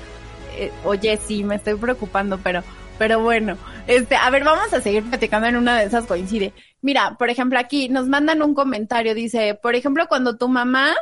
Eh, 0.59 0.71
oye, 0.85 1.19
sí, 1.27 1.43
me 1.45 1.57
estoy 1.57 1.75
preocupando, 1.77 2.39
pero, 2.43 2.63
pero 2.99 3.21
bueno. 3.21 3.57
Este, 3.87 4.17
a 4.17 4.29
ver, 4.31 4.45
vamos 4.45 4.73
a 4.73 4.81
seguir 4.81 5.03
platicando 5.09 5.47
en 5.49 5.57
una 5.57 5.79
de 5.79 5.85
esas 5.87 6.07
coincide. 6.07 6.53
Mira, 6.83 7.17
por 7.19 7.31
ejemplo, 7.31 7.59
aquí 7.59 7.89
nos 7.89 8.07
mandan 8.07 8.43
un 8.43 8.55
comentario, 8.55 9.15
dice, 9.15 9.55
por 9.55 9.75
ejemplo, 9.75 10.07
cuando 10.09 10.37
tu 10.37 10.49
mamá 10.49 10.95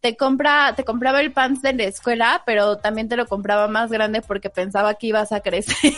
te 0.00 0.16
compra, 0.16 0.74
te 0.74 0.84
compraba 0.84 1.20
el 1.20 1.32
pants 1.32 1.62
de 1.62 1.74
la 1.74 1.84
escuela, 1.84 2.42
pero 2.46 2.78
también 2.78 3.08
te 3.08 3.16
lo 3.16 3.26
compraba 3.26 3.68
más 3.68 3.90
grande 3.90 4.22
porque 4.22 4.50
pensaba 4.50 4.94
que 4.94 5.08
ibas 5.08 5.32
a 5.32 5.40
crecer. 5.40 5.76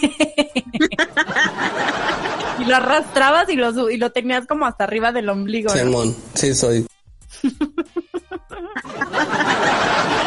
y 2.58 2.64
lo 2.64 2.76
arrastrabas 2.76 3.48
y 3.48 3.56
lo, 3.56 3.90
y 3.90 3.96
lo 3.96 4.10
tenías 4.10 4.46
como 4.46 4.66
hasta 4.66 4.84
arriba 4.84 5.12
del 5.12 5.28
ombligo. 5.28 5.72
¿no? 5.72 5.80
Simón, 5.80 6.16
sí 6.34 6.54
soy. 6.54 6.86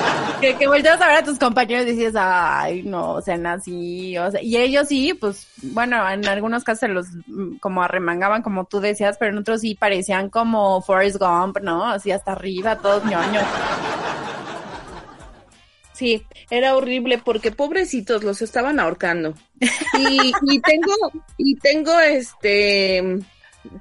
que, 0.46 0.58
que 0.58 0.68
volteas 0.68 1.02
a 1.02 1.08
ver 1.08 1.16
a 1.18 1.24
tus 1.24 1.40
compañeros 1.40 1.88
y 1.88 1.92
dices, 1.94 2.14
ay, 2.18 2.84
no, 2.84 3.22
sean 3.22 3.46
así, 3.48 4.18
o 4.18 4.30
sea, 4.30 4.42
y 4.42 4.58
ellos 4.58 4.88
sí, 4.88 5.14
pues, 5.14 5.48
bueno, 5.62 6.08
en 6.10 6.28
algunos 6.28 6.64
casos 6.64 6.82
se 6.82 6.88
los 6.88 7.08
mm, 7.28 7.58
como 7.58 7.82
arremangaban, 7.82 8.42
como 8.44 8.66
tú 8.66 8.80
decías, 8.80 9.18
pero 9.20 9.32
en 9.32 9.40
otros 9.40 9.62
sí 9.62 9.76
parecían 9.76 10.30
como 10.30 10.82
Forrest 10.82 11.18
Gump, 11.18 11.60
¿no? 11.62 11.86
Así 11.86 12.12
hasta 12.12 12.34
arriba, 12.34 12.78
todos 12.78 13.04
ñoños. 13.06 13.44
Sí, 15.94 16.26
era 16.50 16.76
horrible 16.76 17.18
porque 17.20 17.52
pobrecitos 17.52 18.24
los 18.24 18.42
estaban 18.42 18.80
ahorcando. 18.80 19.34
Y, 19.98 20.34
y 20.52 20.60
tengo, 20.60 20.94
y 21.38 21.56
tengo 21.56 21.98
este, 22.02 23.20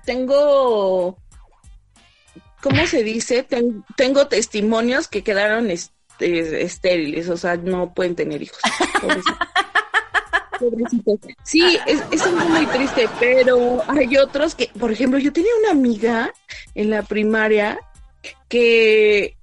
tengo, 0.04 1.18
¿cómo 2.62 2.86
se 2.86 3.02
dice? 3.02 3.42
Ten- 3.42 3.84
tengo 3.96 4.28
testimonios 4.28 5.08
que 5.08 5.24
quedaron 5.24 5.70
este, 5.72 5.92
estériles, 6.20 7.28
o 7.28 7.36
sea, 7.36 7.56
no 7.56 7.92
pueden 7.94 8.14
tener 8.14 8.42
hijos. 8.42 8.58
Pobrecitos. 9.00 9.38
Pobrecitos. 10.58 11.20
Sí, 11.42 11.78
es, 11.86 12.02
es 12.10 12.22
algo 12.22 12.44
muy 12.46 12.66
triste, 12.66 13.08
pero 13.18 13.82
hay 13.88 14.16
otros 14.16 14.54
que, 14.54 14.70
por 14.78 14.92
ejemplo, 14.92 15.18
yo 15.18 15.32
tenía 15.32 15.50
una 15.60 15.72
amiga 15.72 16.32
en 16.74 16.90
la 16.90 17.02
primaria 17.02 17.78
que 18.48 19.36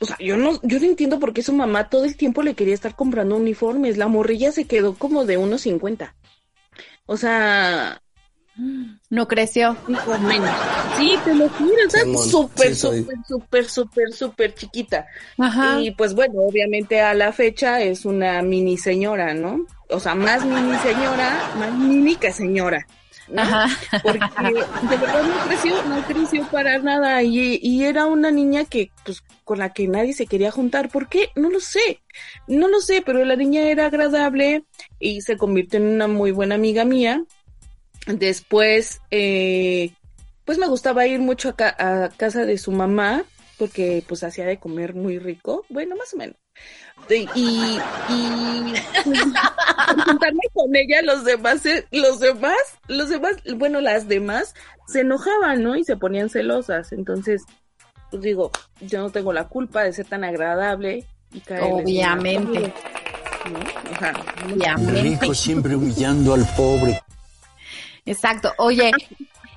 o 0.00 0.06
sea, 0.06 0.16
yo 0.18 0.38
no, 0.38 0.58
yo 0.62 0.80
no 0.80 0.86
entiendo 0.86 1.20
por 1.20 1.34
qué 1.34 1.42
su 1.42 1.52
mamá 1.52 1.90
todo 1.90 2.04
el 2.04 2.16
tiempo 2.16 2.42
le 2.42 2.54
quería 2.54 2.72
estar 2.72 2.96
comprando 2.96 3.36
uniformes. 3.36 3.98
La 3.98 4.08
morrilla 4.08 4.50
se 4.50 4.64
quedó 4.64 4.94
como 4.94 5.26
de 5.26 5.36
unos 5.36 5.60
50. 5.60 6.14
O 7.04 7.18
sea, 7.18 8.00
No 9.10 9.26
creció. 9.28 9.76
o 9.88 10.18
menos. 10.18 10.50
Sí, 10.96 11.18
te 11.24 11.34
lo 11.34 11.48
juro, 11.48 11.74
o 11.86 11.90
sea, 11.90 12.02
súper, 12.04 12.74
súper, 12.76 13.16
súper, 13.26 13.64
súper, 13.68 14.12
súper 14.12 14.54
chiquita. 14.54 15.06
Ajá. 15.38 15.80
Y 15.80 15.92
pues 15.92 16.14
bueno, 16.14 16.40
obviamente 16.42 17.00
a 17.00 17.14
la 17.14 17.32
fecha 17.32 17.80
es 17.80 18.04
una 18.04 18.42
mini 18.42 18.76
señora, 18.76 19.34
¿no? 19.34 19.66
O 19.88 19.98
sea, 19.98 20.14
más 20.14 20.44
mini 20.44 20.76
señora, 20.78 21.50
más 21.58 21.72
mini 21.74 22.16
que 22.16 22.32
señora. 22.32 22.86
¿no? 23.28 23.42
Ajá. 23.42 23.66
porque 24.02 24.18
de 24.18 24.96
verdad 24.96 25.22
no 25.22 25.46
creció, 25.46 25.82
no 25.84 26.02
creció 26.02 26.46
para 26.48 26.78
nada 26.78 27.22
y, 27.22 27.60
y 27.62 27.84
era 27.84 28.06
una 28.06 28.30
niña 28.30 28.64
que 28.64 28.90
pues 29.04 29.22
con 29.44 29.58
la 29.58 29.72
que 29.72 29.88
nadie 29.88 30.12
se 30.12 30.26
quería 30.26 30.50
juntar, 30.50 30.90
¿por 30.90 31.08
qué? 31.08 31.30
No 31.34 31.50
lo 31.50 31.60
sé, 31.60 32.00
no 32.46 32.68
lo 32.68 32.80
sé, 32.80 33.02
pero 33.04 33.24
la 33.24 33.36
niña 33.36 33.62
era 33.62 33.86
agradable 33.86 34.64
y 34.98 35.22
se 35.22 35.36
convirtió 35.36 35.78
en 35.78 35.86
una 35.86 36.06
muy 36.06 36.30
buena 36.30 36.54
amiga 36.54 36.84
mía. 36.84 37.24
Después, 38.06 39.00
eh, 39.10 39.92
pues 40.44 40.58
me 40.58 40.66
gustaba 40.66 41.06
ir 41.06 41.20
mucho 41.20 41.50
a, 41.50 41.56
ca- 41.56 41.76
a 41.78 42.08
casa 42.10 42.44
de 42.44 42.58
su 42.58 42.72
mamá 42.72 43.24
porque 43.58 44.02
pues 44.08 44.24
hacía 44.24 44.46
de 44.46 44.58
comer 44.58 44.94
muy 44.94 45.18
rico, 45.18 45.64
bueno, 45.68 45.94
más 45.96 46.14
o 46.14 46.16
menos. 46.16 46.36
De- 47.08 47.28
y, 47.34 47.78
y 48.08 48.72
pues, 49.04 49.18
juntarme 50.06 50.40
con 50.54 50.74
ella, 50.74 51.02
los 51.02 51.24
demás, 51.24 51.60
se- 51.60 51.86
los 51.90 52.20
demás, 52.20 52.56
los 52.88 53.10
demás, 53.10 53.36
bueno, 53.56 53.80
las 53.80 54.08
demás 54.08 54.54
se 54.86 55.00
enojaban, 55.00 55.62
¿no? 55.62 55.76
Y 55.76 55.84
se 55.84 55.96
ponían 55.96 56.30
celosas. 56.30 56.92
Entonces, 56.92 57.42
pues 58.10 58.22
digo, 58.22 58.50
yo 58.80 59.00
no 59.00 59.10
tengo 59.10 59.32
la 59.32 59.46
culpa 59.46 59.84
de 59.84 59.92
ser 59.92 60.06
tan 60.06 60.24
agradable 60.24 61.04
y 61.32 61.42
en 61.48 61.56
la 61.58 61.66
Obviamente. 61.66 62.72
¿no? 63.50 64.54
Obviamente. 64.54 65.34
siempre 65.34 65.76
humillando 65.76 66.34
al 66.34 66.46
pobre. 66.56 67.00
Exacto. 68.06 68.52
Oye, 68.58 68.92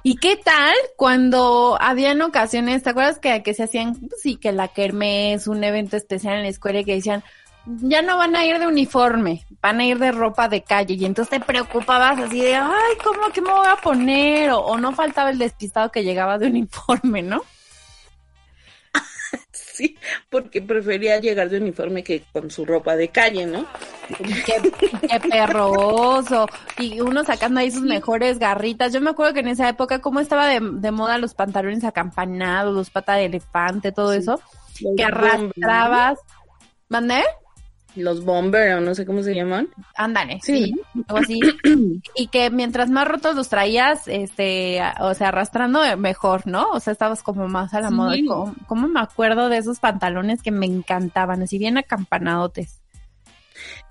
¿y 0.04 0.16
qué 0.18 0.36
tal 0.36 0.74
cuando 0.96 1.78
habían 1.80 2.22
ocasiones, 2.22 2.84
te 2.84 2.90
acuerdas 2.90 3.20
que, 3.20 3.44
que 3.44 3.54
se 3.54 3.64
hacían, 3.64 3.96
pues 3.96 4.22
sí, 4.22 4.36
que 4.36 4.52
la 4.52 4.68
kermés, 4.68 5.48
un 5.48 5.64
evento 5.64 5.98
especial 5.98 6.36
en 6.36 6.44
la 6.44 6.50
escuela 6.50 6.80
y 6.80 6.86
que 6.86 6.96
decían, 6.96 7.24
ya 7.66 8.02
no 8.02 8.18
van 8.18 8.36
a 8.36 8.46
ir 8.46 8.60
de 8.60 8.68
uniforme, 8.68 9.46
van 9.62 9.80
a 9.80 9.86
ir 9.86 9.98
de 9.98 10.12
ropa 10.12 10.50
de 10.50 10.64
calle 10.64 10.96
y 10.96 11.06
entonces 11.06 11.40
te 11.40 11.46
preocupabas 11.46 12.20
así 12.20 12.42
de, 12.42 12.56
ay, 12.56 12.98
¿cómo 13.04 13.30
que 13.34 13.42
me 13.42 13.52
voy 13.52 13.68
a 13.68 13.78
poner? 13.78 14.52
O, 14.52 14.60
o 14.60 14.78
no 14.78 14.92
faltaba 14.92 15.30
el 15.30 15.38
despistado 15.38 15.92
que 15.92 16.04
llegaba 16.04 16.38
de 16.38 16.48
uniforme, 16.48 17.22
¿no? 17.22 17.42
Sí, 19.74 19.98
porque 20.30 20.62
prefería 20.62 21.20
llegar 21.20 21.50
de 21.50 21.58
uniforme 21.58 22.04
que 22.04 22.22
con 22.32 22.52
su 22.52 22.64
ropa 22.64 22.96
de 22.96 23.08
calle, 23.08 23.48
¿no? 23.48 23.66
Qué, 24.46 24.72
qué 25.10 25.20
perroso. 25.20 26.46
Y 26.78 27.02
uno 27.02 27.24
sacando 27.24 27.60
ahí 27.60 27.72
sus 27.72 27.82
mejores 27.82 28.38
garritas. 28.38 28.94
Yo 28.94 29.02
me 29.02 29.10
acuerdo 29.10 29.34
que 29.34 29.40
en 29.40 29.48
esa 29.48 29.68
época, 29.68 30.00
cómo 30.00 30.20
estaba 30.20 30.48
de, 30.48 30.60
de 30.62 30.92
moda 30.92 31.18
los 31.18 31.34
pantalones 31.34 31.84
acampanados, 31.84 32.76
los 32.76 32.92
patas 32.92 33.18
de 33.18 33.26
elefante, 33.26 33.92
todo 33.92 34.14
eso, 34.14 34.40
que 34.96 35.04
arrastrabas. 35.04 36.20
¿Mandé? 36.88 37.24
Los 37.96 38.26
bomber, 38.26 38.74
o 38.74 38.82
no 38.82 38.96
sé 38.96 39.06
cómo 39.06 39.22
se 39.22 39.36
llaman. 39.36 39.68
Ándale, 39.96 40.40
Sí. 40.42 40.74
sí, 40.74 40.82
algo 41.08 41.18
así. 41.20 41.42
y 42.16 42.28
que 42.28 42.50
mientras 42.50 42.90
más 42.90 43.08
rotos 43.08 43.36
los 43.36 43.50
traías, 43.50 44.08
este, 44.08 44.82
o 45.00 45.14
sea, 45.14 45.28
arrastrando, 45.28 45.84
eh, 45.86 45.96
mejor, 45.96 46.48
¿no? 46.48 46.70
O 46.72 46.80
sea, 46.80 46.92
estabas 46.94 47.22
como 47.22 47.48
más 47.48 47.74
a 47.74 47.82
la 47.82 47.90
Sí. 47.90 47.94
moda. 47.94 48.16
¿Cómo, 48.28 48.56
cómo 48.68 48.88
me 48.88 49.00
acuerdo 49.00 49.50
de 49.50 49.58
esos 49.58 49.80
pantalones 49.80 50.42
que 50.42 50.52
me 50.52 50.66
encantaban? 50.66 51.44
Así 51.44 51.58
bien 51.60 51.78
acampanadotes. 51.78 52.80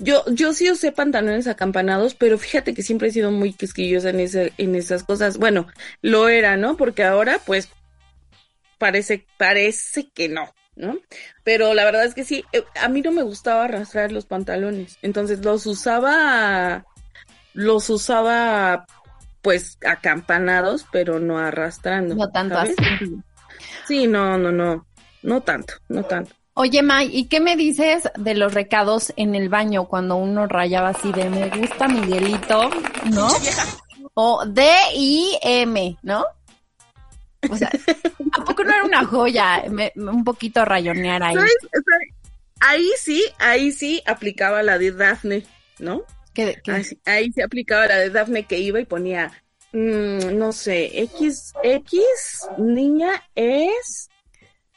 Yo, 0.01 0.25
yo 0.33 0.53
sí 0.53 0.69
usé 0.71 0.91
pantalones 0.91 1.47
acampanados, 1.47 2.15
pero 2.15 2.37
fíjate 2.37 2.75
que 2.75 2.83
siempre 2.83 3.09
he 3.09 3.13
sido 3.13 3.31
muy 3.31 3.53
quisquillosa 3.53 4.11
en 4.11 4.19
ese, 4.19 4.53
en 4.59 4.75
esas 4.75 5.05
cosas. 5.05 5.39
Bueno, 5.39 5.69
lo 6.01 6.29
era, 6.29 6.57
¿no? 6.57 6.77
Porque 6.77 7.05
ahora, 7.05 7.39
pues, 7.47 7.69
parece, 8.79 9.25
parece 9.39 10.11
que 10.11 10.29
no, 10.29 10.53
¿no? 10.77 10.97
Pero 11.45 11.75
la 11.75 11.85
verdad 11.85 12.05
es 12.05 12.15
que 12.15 12.25
sí, 12.25 12.45
eh, 12.53 12.65
a 12.81 12.89
mí 12.89 13.03
no 13.03 13.13
me 13.13 13.23
gustaba 13.23 13.65
arrastrar 13.65 14.13
los 14.13 14.27
pantalones. 14.27 14.99
Entonces 15.03 15.45
los 15.45 15.67
usaba, 15.67 16.87
los 17.55 17.91
usaba, 17.91 18.87
pues, 19.43 19.79
acampanados, 19.87 20.87
pero 20.91 21.21
no 21.21 21.39
arrastrando. 21.39 22.15
No 22.15 22.31
tanto 22.31 22.55
¿sabes? 22.55 22.77
así. 22.79 23.17
Sí, 23.87 24.07
no, 24.07 24.39
no, 24.39 24.53
no, 24.53 24.87
no 25.23 25.41
tanto, 25.41 25.75
no 25.89 26.05
tanto. 26.05 26.35
Oye, 26.55 26.83
May, 26.83 27.09
¿y 27.11 27.25
qué 27.29 27.41
me 27.41 27.57
dices 27.57 28.11
de 28.19 28.35
los 28.35 28.53
recados 28.53 29.13
en 29.17 29.35
el 29.35 29.49
baño 29.49 29.87
cuando 29.87 30.17
uno 30.17 30.47
rayaba 30.47 30.91
así 30.91 31.11
de 31.13 31.31
me 31.31 31.49
gusta 31.49 31.89
Miguelito, 31.89 32.69
¿no? 33.11 33.29
O 34.13 34.45
D-I-M, 34.45 35.97
¿no? 36.03 36.27
O 37.51 37.57
sea, 37.57 37.71
¿a 38.33 38.45
poco 38.45 38.65
no 38.65 38.71
era 38.73 38.85
una 38.85 39.05
joya? 39.05 39.65
Me- 39.71 39.93
un 39.97 40.25
poquito 40.25 40.65
rayonear 40.65 41.23
ahí. 41.23 41.37
Ahí 42.61 42.89
sí, 42.97 43.25
ahí 43.39 43.73
sí 43.73 44.03
aplicaba 44.07 44.63
la 44.63 44.79
de 44.79 44.93
Daphne, 44.93 45.45
¿no? 45.81 46.03
¿Qué- 46.33 46.61
qué? 46.63 46.71
Ahí, 46.73 46.85
sí- 46.85 46.99
ahí 47.05 47.33
sí 47.33 47.43
aplicaba 47.43 47.87
la 47.87 47.99
de 47.99 48.11
Daphne 48.11 48.45
que 48.45 48.59
iba 48.59 48.79
y 48.81 48.85
ponía 48.85 49.33
mm, 49.73 50.37
no 50.39 50.53
sé, 50.53 51.01
X, 51.03 51.55
X, 51.63 52.03
niña 52.59 53.23
es 53.35 54.09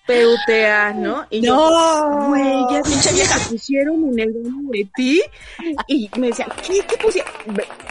PUTA, 0.06 0.94
¿no? 0.94 1.26
Y 1.30 1.42
No. 1.42 2.28
güey, 2.28 2.66
ya 2.72 2.82
Pinche 2.84 3.14
vieja. 3.14 3.40
te 3.40 3.50
pusieron 3.50 4.04
en 4.12 4.20
el 4.20 4.34
baño 4.34 4.70
de 4.72 4.88
ti. 4.96 5.22
Y 5.88 6.10
me 6.20 6.28
decían, 6.28 6.50
¿qué, 6.66 6.82
qué 6.88 6.98
pusieron? 6.98 7.32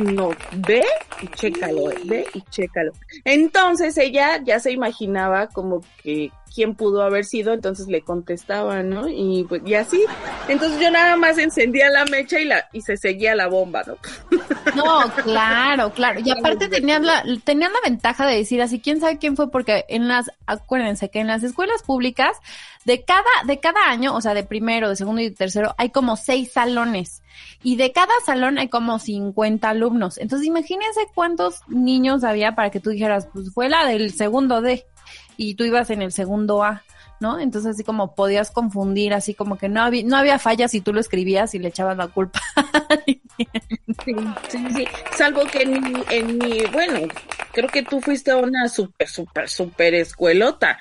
No, 0.01 0.31
ve 0.67 0.85
y 1.23 1.27
chécalo, 1.29 1.91
eh, 1.91 1.99
ve 2.05 2.27
y 2.35 2.41
chécalo. 2.51 2.93
Entonces 3.25 3.97
ella 3.99 4.41
ya 4.45 4.61
se 4.61 4.71
imaginaba 4.73 5.49
como 5.49 5.81
que 6.03 6.31
quién 6.55 6.75
pudo 6.77 7.03
haber 7.03 7.25
sido, 7.25 7.53
entonces 7.53 7.89
le 7.89 8.03
contestaba, 8.03 8.83
¿no? 8.83 9.09
Y 9.09 9.45
pues, 9.49 9.63
y 9.67 9.75
así. 9.75 10.05
Entonces 10.49 10.81
yo 10.81 10.91
nada 10.91 11.17
más 11.17 11.37
encendía 11.39 11.91
la 11.91 12.05
mecha 12.05 12.39
y 12.39 12.45
la, 12.45 12.69
y 12.73 12.81
se 12.83 12.97
seguía 12.97 13.35
la 13.35 13.49
bomba, 13.49 13.83
¿no? 13.87 13.97
No, 14.77 15.11
claro, 15.25 15.93
claro. 15.93 16.21
Y 16.25 16.31
aparte 16.31 16.69
tenían 16.69 17.05
la, 17.05 17.25
tenían 17.45 17.73
la 17.73 17.81
ventaja 17.85 18.27
de 18.27 18.37
decir 18.37 18.63
así, 18.63 18.81
quién 18.81 19.01
sabe 19.01 19.19
quién 19.19 19.37
fue, 19.37 19.51
porque 19.51 19.85
en 19.89 20.07
las, 20.07 20.31
acuérdense 20.47 21.11
que 21.11 21.21
en 21.21 21.27
las 21.27 21.43
escuelas 21.43 21.83
públicas, 21.83 22.37
de 22.85 23.03
cada, 23.03 23.25
de 23.47 23.59
cada 23.59 23.89
año, 23.89 24.15
o 24.15 24.21
sea, 24.21 24.35
de 24.35 24.45
primero, 24.45 24.89
de 24.89 24.97
segundo 24.97 25.23
y 25.23 25.31
de 25.31 25.35
tercero, 25.35 25.75
hay 25.79 25.91
como 25.91 26.17
seis 26.17 26.53
salones. 26.53 27.23
Y 27.63 27.77
de 27.77 27.91
cada 27.93 28.13
salón 28.25 28.59
hay 28.59 28.69
como 28.69 28.99
50 28.99 29.69
alumnos. 29.69 30.19
Entonces 30.19 30.47
imagínense 30.47 31.01
cuántos 31.15 31.63
niños 31.67 32.23
había 32.23 32.55
para 32.55 32.71
que 32.71 32.81
tú 32.81 32.91
dijeras, 32.91 33.29
pues 33.33 33.53
fue 33.53 33.69
la 33.69 33.87
del 33.87 34.13
segundo 34.13 34.61
D. 34.61 34.87
Y 35.37 35.55
tú 35.55 35.65
ibas 35.65 35.91
en 35.91 36.03
el 36.03 36.13
segundo 36.13 36.63
A. 36.63 36.83
¿no? 37.21 37.41
Entonces 37.41 37.73
así 37.73 37.85
como 37.85 38.15
podías 38.15 38.51
confundir, 38.51 39.15
así 39.15 39.35
como 39.35 39.57
que 39.57 39.69
no 39.69 39.83
había, 39.83 40.05
no 40.05 40.17
había 40.17 40.39
fallas 40.39 40.75
y 40.75 40.81
tú 40.81 40.93
lo 40.93 41.01
escribías 41.01 41.55
y 41.55 41.59
le 41.59 41.69
echabas 41.69 41.97
la 41.97 42.09
culpa. 42.09 42.41
Sí, 44.05 44.15
sí, 44.49 44.59
sí. 44.77 44.85
Salvo 45.17 45.45
que 45.45 45.63
en 45.63 45.83
mi, 45.83 46.03
en 46.11 46.39
mi, 46.39 46.65
bueno, 46.73 47.09
creo 47.53 47.69
que 47.69 47.83
tú 47.83 48.01
fuiste 48.01 48.31
a 48.31 48.37
una 48.37 48.69
super, 48.69 49.09
super, 49.09 49.49
super 49.49 49.95
escuelota. 49.95 50.79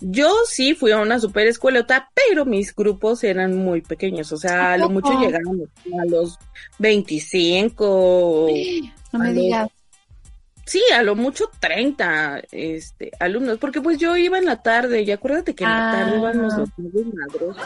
Yo 0.00 0.32
sí 0.46 0.74
fui 0.74 0.90
a 0.90 0.98
una 0.98 1.20
super 1.20 1.46
escuelota, 1.46 2.10
pero 2.14 2.44
mis 2.44 2.74
grupos 2.74 3.22
eran 3.22 3.56
muy 3.56 3.82
pequeños, 3.82 4.32
o 4.32 4.36
sea, 4.36 4.72
a 4.72 4.78
lo 4.78 4.88
mucho 4.88 5.18
llegaron 5.20 5.70
a 6.00 6.04
los 6.06 6.38
25, 6.78 8.48
No 9.12 9.18
me 9.18 9.32
digas. 9.32 9.68
Sí, 10.64 10.82
a 10.94 11.02
lo 11.02 11.14
mucho 11.16 11.50
30 11.60 12.42
este, 12.52 13.10
alumnos, 13.20 13.58
porque 13.58 13.80
pues 13.80 13.98
yo 13.98 14.16
iba 14.16 14.38
en 14.38 14.44
la 14.46 14.62
tarde, 14.62 15.02
y 15.02 15.10
acuérdate 15.10 15.54
que 15.54 15.64
en 15.64 15.70
la 15.70 15.92
tarde 15.92 16.12
Ah. 16.14 16.18
íbamos 16.18 16.56
los 16.78 17.14
madros. 17.14 17.56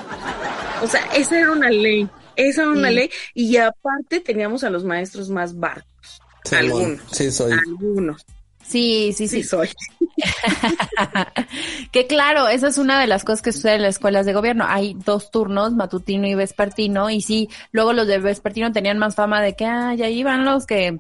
O 0.83 0.87
sea, 0.87 1.03
esa 1.15 1.39
era 1.39 1.53
una 1.53 1.71
ley, 1.71 2.09
esa 2.37 2.63
era 2.63 2.71
una 2.71 2.89
Sí. 2.89 2.95
ley, 2.95 3.11
y 3.35 3.57
aparte 3.57 4.21
teníamos 4.21 4.65
a 4.65 4.71
los 4.71 4.85
maestros 4.85 5.29
más 5.31 5.57
barcos. 5.59 6.21
Algunos. 6.53 7.01
Sí, 7.13 7.31
soy. 7.33 7.53
Algunos. 7.53 8.25
Sí, 8.63 9.13
sí, 9.17 9.29
Sí, 9.29 9.43
sí. 9.43 9.49
soy. 9.49 9.69
que 11.93 12.07
claro, 12.07 12.49
esa 12.49 12.69
es 12.69 12.79
una 12.79 13.01
de 13.01 13.07
las 13.07 13.25
cosas 13.25 13.43
que 13.43 13.53
sucede 13.53 13.75
en 13.77 13.83
las 13.83 13.97
escuelas 13.97 14.27
de 14.27 14.33
gobierno. 14.33 14.65
Hay 14.67 14.95
dos 15.05 15.31
turnos, 15.31 15.73
matutino 15.75 16.27
y 16.27 16.35
vespertino, 16.35 17.11
y 17.11 17.21
sí, 17.21 17.49
luego 17.73 17.93
los 17.93 18.07
de 18.07 18.19
vespertino 18.19 18.73
tenían 18.73 18.99
más 18.99 19.15
fama 19.15 19.41
de 19.43 19.55
que, 19.55 19.65
ay, 19.67 20.03
ahí 20.03 20.23
van 20.23 20.45
los 20.45 20.67
que 20.67 20.99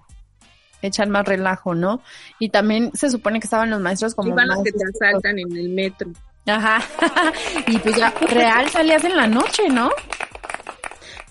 echan 0.82 1.10
más 1.10 1.26
relajo, 1.26 1.74
¿no? 1.74 2.02
Y 2.38 2.50
también 2.50 2.90
se 2.94 3.10
supone 3.10 3.40
que 3.40 3.46
estaban 3.46 3.70
los 3.70 3.80
maestros 3.80 4.14
como 4.14 4.30
Iban 4.30 4.48
los 4.48 4.62
que 4.62 4.72
te 4.72 4.84
asaltan 4.84 5.38
en 5.38 5.56
el 5.56 5.68
metro. 5.70 6.10
Ajá. 6.46 6.82
y 7.66 7.78
pues 7.78 7.96
ya, 7.96 8.10
real 8.28 8.68
salías 8.70 9.04
en 9.04 9.16
la 9.16 9.26
noche, 9.26 9.68
¿no? 9.68 9.90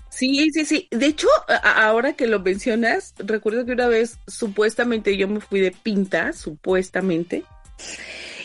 Sí, 0.10 0.50
sí, 0.54 0.66
sí. 0.66 0.88
De 0.92 1.08
hecho, 1.08 1.28
ahora 1.64 2.14
que 2.14 2.28
lo 2.28 2.40
mencionas, 2.40 3.14
recuerdo 3.18 3.66
que 3.66 3.74
una 3.74 3.88
vez 3.88 4.18
supuestamente 4.28 5.18
yo 5.18 5.28
me 5.28 5.42
fui 5.42 5.60
de 5.60 5.72
pinta, 5.72 6.32
supuestamente. 6.32 7.44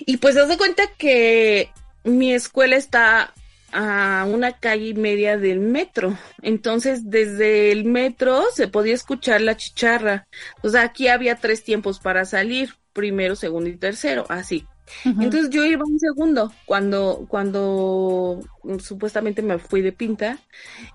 Y 0.01 0.17
pues 0.17 0.37
haz 0.37 0.49
de 0.49 0.59
cuenta 0.59 0.83
que 0.99 1.71
mi 2.03 2.33
escuela 2.33 2.75
está 2.75 3.33
a 3.73 4.27
una 4.29 4.53
calle 4.53 4.89
y 4.89 4.95
media 4.95 5.37
del 5.37 5.61
metro. 5.61 6.17
Entonces, 6.43 7.11
desde 7.11 7.73
el 7.73 7.85
metro 7.85 8.45
se 8.55 8.69
podía 8.69 8.95
escuchar 8.95 9.41
la 9.41 9.57
chicharra. 9.57 10.27
O 10.63 10.69
sea, 10.69 10.83
aquí 10.83 11.09
había 11.09 11.37
tres 11.37 11.63
tiempos 11.63 12.01
para 12.01 12.25
salir, 12.25 12.75
primero, 12.93 13.37
segundo 13.37 13.69
y 13.69 13.77
tercero, 13.77 14.27
así. 14.29 14.67
Entonces 15.05 15.51
yo 15.51 15.65
iba 15.65 15.85
un 15.85 16.01
segundo 16.01 16.53
cuando, 16.67 17.25
cuando 17.29 18.41
mm, 18.65 18.79
supuestamente 18.79 19.43
me 19.43 19.59
fui 19.59 19.83
de 19.83 19.93
pinta 19.93 20.39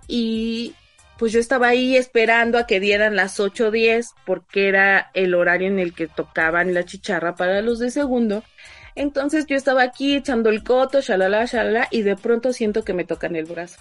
y 0.07 0.75
pues 1.17 1.31
yo 1.31 1.39
estaba 1.39 1.67
ahí 1.67 1.95
esperando 1.95 2.57
a 2.57 2.67
que 2.67 2.79
dieran 2.79 3.15
las 3.15 3.39
8.10 3.39 4.13
porque 4.25 4.67
era 4.67 5.11
el 5.13 5.33
horario 5.33 5.67
en 5.67 5.79
el 5.79 5.93
que 5.93 6.07
tocaban 6.07 6.73
la 6.73 6.83
chicharra 6.83 7.35
para 7.35 7.61
los 7.61 7.79
de 7.79 7.89
segundo. 7.89 8.43
Entonces 8.95 9.45
yo 9.45 9.55
estaba 9.57 9.83
aquí 9.83 10.15
echando 10.15 10.49
el 10.49 10.63
coto, 10.63 11.01
shalala, 11.01 11.45
shalala, 11.45 11.87
y 11.91 12.01
de 12.01 12.15
pronto 12.15 12.53
siento 12.53 12.83
que 12.83 12.93
me 12.93 13.03
tocan 13.03 13.35
el 13.35 13.45
brazo. 13.45 13.79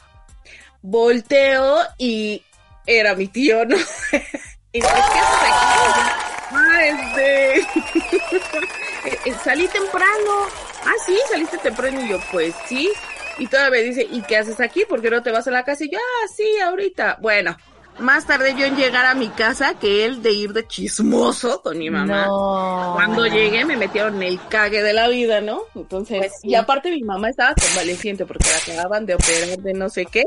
Volteo 0.82 1.78
y 1.98 2.42
era 2.86 3.14
mi 3.14 3.28
tío, 3.28 3.64
¿no? 3.64 3.76
y 4.72 4.80
¿qué 4.80 4.86
haces 4.86 5.04
aquí? 5.06 6.24
Ah, 6.50 6.84
este... 6.84 7.58
eh, 9.08 9.18
eh, 9.24 9.34
salí 9.42 9.66
temprano. 9.68 10.46
Ah, 10.84 10.92
sí, 11.06 11.16
saliste 11.30 11.58
temprano. 11.58 12.00
Y 12.02 12.08
yo, 12.08 12.18
pues 12.30 12.54
sí. 12.66 12.90
Y 13.38 13.46
todavía 13.46 13.82
dice, 13.82 14.06
¿y 14.10 14.22
qué 14.22 14.36
haces 14.36 14.60
aquí? 14.60 14.84
¿Por 14.88 15.00
qué 15.00 15.10
no 15.10 15.22
te 15.22 15.30
vas 15.30 15.48
a 15.48 15.50
la 15.50 15.64
casa? 15.64 15.84
Y 15.84 15.90
yo, 15.90 15.98
ah, 15.98 16.28
sí, 16.36 16.60
ahorita. 16.60 17.18
Bueno, 17.20 17.56
más 17.98 18.26
tarde 18.26 18.54
yo 18.58 18.66
en 18.66 18.76
llegar 18.76 19.06
a 19.06 19.14
mi 19.14 19.28
casa 19.28 19.74
que 19.74 20.04
él 20.04 20.22
de 20.22 20.32
ir 20.32 20.52
de 20.52 20.66
chismoso 20.66 21.62
con 21.62 21.78
mi 21.78 21.90
mamá. 21.90 22.26
No. 22.26 22.92
Cuando 22.94 23.26
llegué 23.26 23.64
me 23.64 23.76
metieron 23.76 24.22
el 24.22 24.40
cague 24.48 24.82
de 24.82 24.92
la 24.92 25.08
vida, 25.08 25.40
¿no? 25.40 25.62
Entonces, 25.74 26.18
Pues 26.18 26.32
sí. 26.42 26.48
y 26.48 26.54
aparte 26.54 26.90
mi 26.90 27.02
mamá 27.02 27.30
estaba 27.30 27.54
convaleciente 27.54 28.26
porque 28.26 28.48
la 28.48 28.74
acababan 28.74 29.06
de 29.06 29.14
operar 29.14 29.58
de 29.58 29.72
no 29.74 29.88
sé 29.88 30.06
qué. 30.06 30.24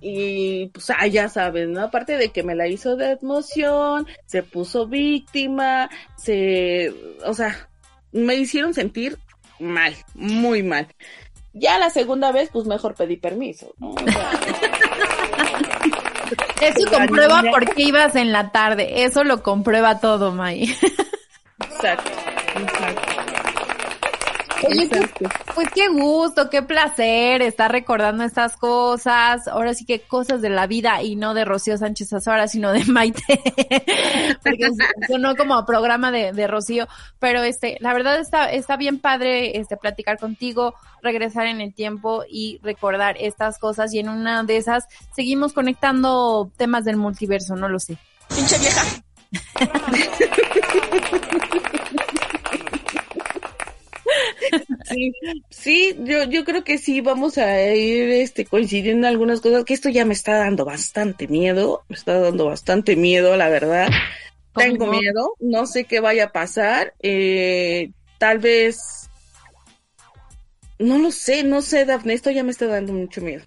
Y 0.00 0.66
pues, 0.66 0.90
ah, 0.90 1.06
ya 1.06 1.28
sabes, 1.30 1.66
¿no? 1.68 1.80
Aparte 1.82 2.18
de 2.18 2.28
que 2.30 2.42
me 2.42 2.54
la 2.54 2.68
hizo 2.68 2.94
de 2.96 3.12
emoción, 3.12 4.06
se 4.26 4.42
puso 4.42 4.86
víctima, 4.86 5.88
se, 6.16 6.92
o 7.24 7.32
sea, 7.32 7.70
me 8.12 8.34
hicieron 8.34 8.74
sentir 8.74 9.18
mal, 9.58 9.94
muy 10.14 10.62
mal. 10.62 10.88
Ya 11.54 11.78
la 11.78 11.88
segunda 11.88 12.32
vez, 12.32 12.50
pues 12.52 12.66
mejor 12.66 12.94
pedí 12.96 13.16
permiso, 13.16 13.72
¿no? 13.78 13.92
O 13.92 13.96
sea, 14.10 14.30
Eso 16.60 16.90
comprueba 16.90 17.42
niña- 17.42 17.50
por 17.52 17.64
qué 17.74 17.82
ibas 17.82 18.16
en 18.16 18.32
la 18.32 18.50
tarde. 18.50 19.04
Eso 19.04 19.24
lo 19.24 19.42
comprueba 19.42 20.00
todo, 20.00 20.32
May. 20.32 20.64
exacto, 21.60 22.10
exacto. 22.56 23.13
Oye, 24.62 24.88
pues, 24.88 25.30
pues 25.54 25.68
qué 25.74 25.88
gusto, 25.88 26.48
qué 26.48 26.62
placer 26.62 27.42
estar 27.42 27.70
recordando 27.70 28.24
estas 28.24 28.56
cosas. 28.56 29.48
Ahora 29.48 29.74
sí 29.74 29.84
que 29.84 30.00
cosas 30.00 30.40
de 30.40 30.50
la 30.50 30.66
vida 30.66 31.02
y 31.02 31.16
no 31.16 31.34
de 31.34 31.44
Rocío 31.44 31.76
Sánchez 31.76 32.12
Azora, 32.12 32.48
sino 32.48 32.72
de 32.72 32.84
Maite. 32.84 33.22
Porque 34.42 34.68
sonó 35.08 35.36
como 35.36 35.64
programa 35.66 36.10
de, 36.10 36.32
de 36.32 36.46
Rocío. 36.46 36.88
Pero 37.18 37.42
este, 37.42 37.76
la 37.80 37.92
verdad 37.92 38.18
está, 38.18 38.50
está 38.50 38.76
bien 38.76 39.00
padre 39.00 39.58
este 39.58 39.76
platicar 39.76 40.18
contigo, 40.18 40.74
regresar 41.02 41.46
en 41.46 41.60
el 41.60 41.74
tiempo 41.74 42.24
y 42.28 42.60
recordar 42.62 43.16
estas 43.18 43.58
cosas. 43.58 43.92
Y 43.92 43.98
en 43.98 44.08
una 44.08 44.44
de 44.44 44.56
esas 44.56 44.86
seguimos 45.14 45.52
conectando 45.52 46.50
temas 46.56 46.84
del 46.84 46.96
multiverso, 46.96 47.56
no 47.56 47.68
lo 47.68 47.78
sé. 47.78 47.98
Pinche 48.34 48.58
vieja. 48.58 48.82
Sí, 54.84 55.12
sí, 55.50 55.96
yo, 56.00 56.24
yo 56.24 56.44
creo 56.44 56.64
que 56.64 56.78
sí 56.78 57.00
vamos 57.00 57.38
a 57.38 57.62
ir 57.74 58.10
este 58.10 58.44
coincidiendo 58.44 59.06
en 59.06 59.12
algunas 59.12 59.40
cosas, 59.40 59.64
que 59.64 59.74
esto 59.74 59.88
ya 59.88 60.04
me 60.04 60.14
está 60.14 60.36
dando 60.36 60.64
bastante 60.64 61.28
miedo, 61.28 61.82
me 61.88 61.96
está 61.96 62.20
dando 62.20 62.46
bastante 62.46 62.96
miedo, 62.96 63.36
la 63.36 63.48
verdad. 63.48 63.88
¿Cómo 64.52 64.66
Tengo 64.66 64.86
no? 64.86 64.92
miedo, 64.92 65.34
no 65.40 65.66
sé 65.66 65.84
qué 65.84 66.00
vaya 66.00 66.26
a 66.26 66.32
pasar, 66.32 66.94
eh, 67.02 67.90
tal 68.18 68.38
vez, 68.38 69.10
no 70.78 70.98
lo 70.98 71.10
sé, 71.10 71.42
no 71.42 71.60
sé, 71.62 71.84
Dafne, 71.84 72.14
esto 72.14 72.30
ya 72.30 72.44
me 72.44 72.50
está 72.50 72.66
dando 72.66 72.92
mucho 72.92 73.20
miedo. 73.20 73.44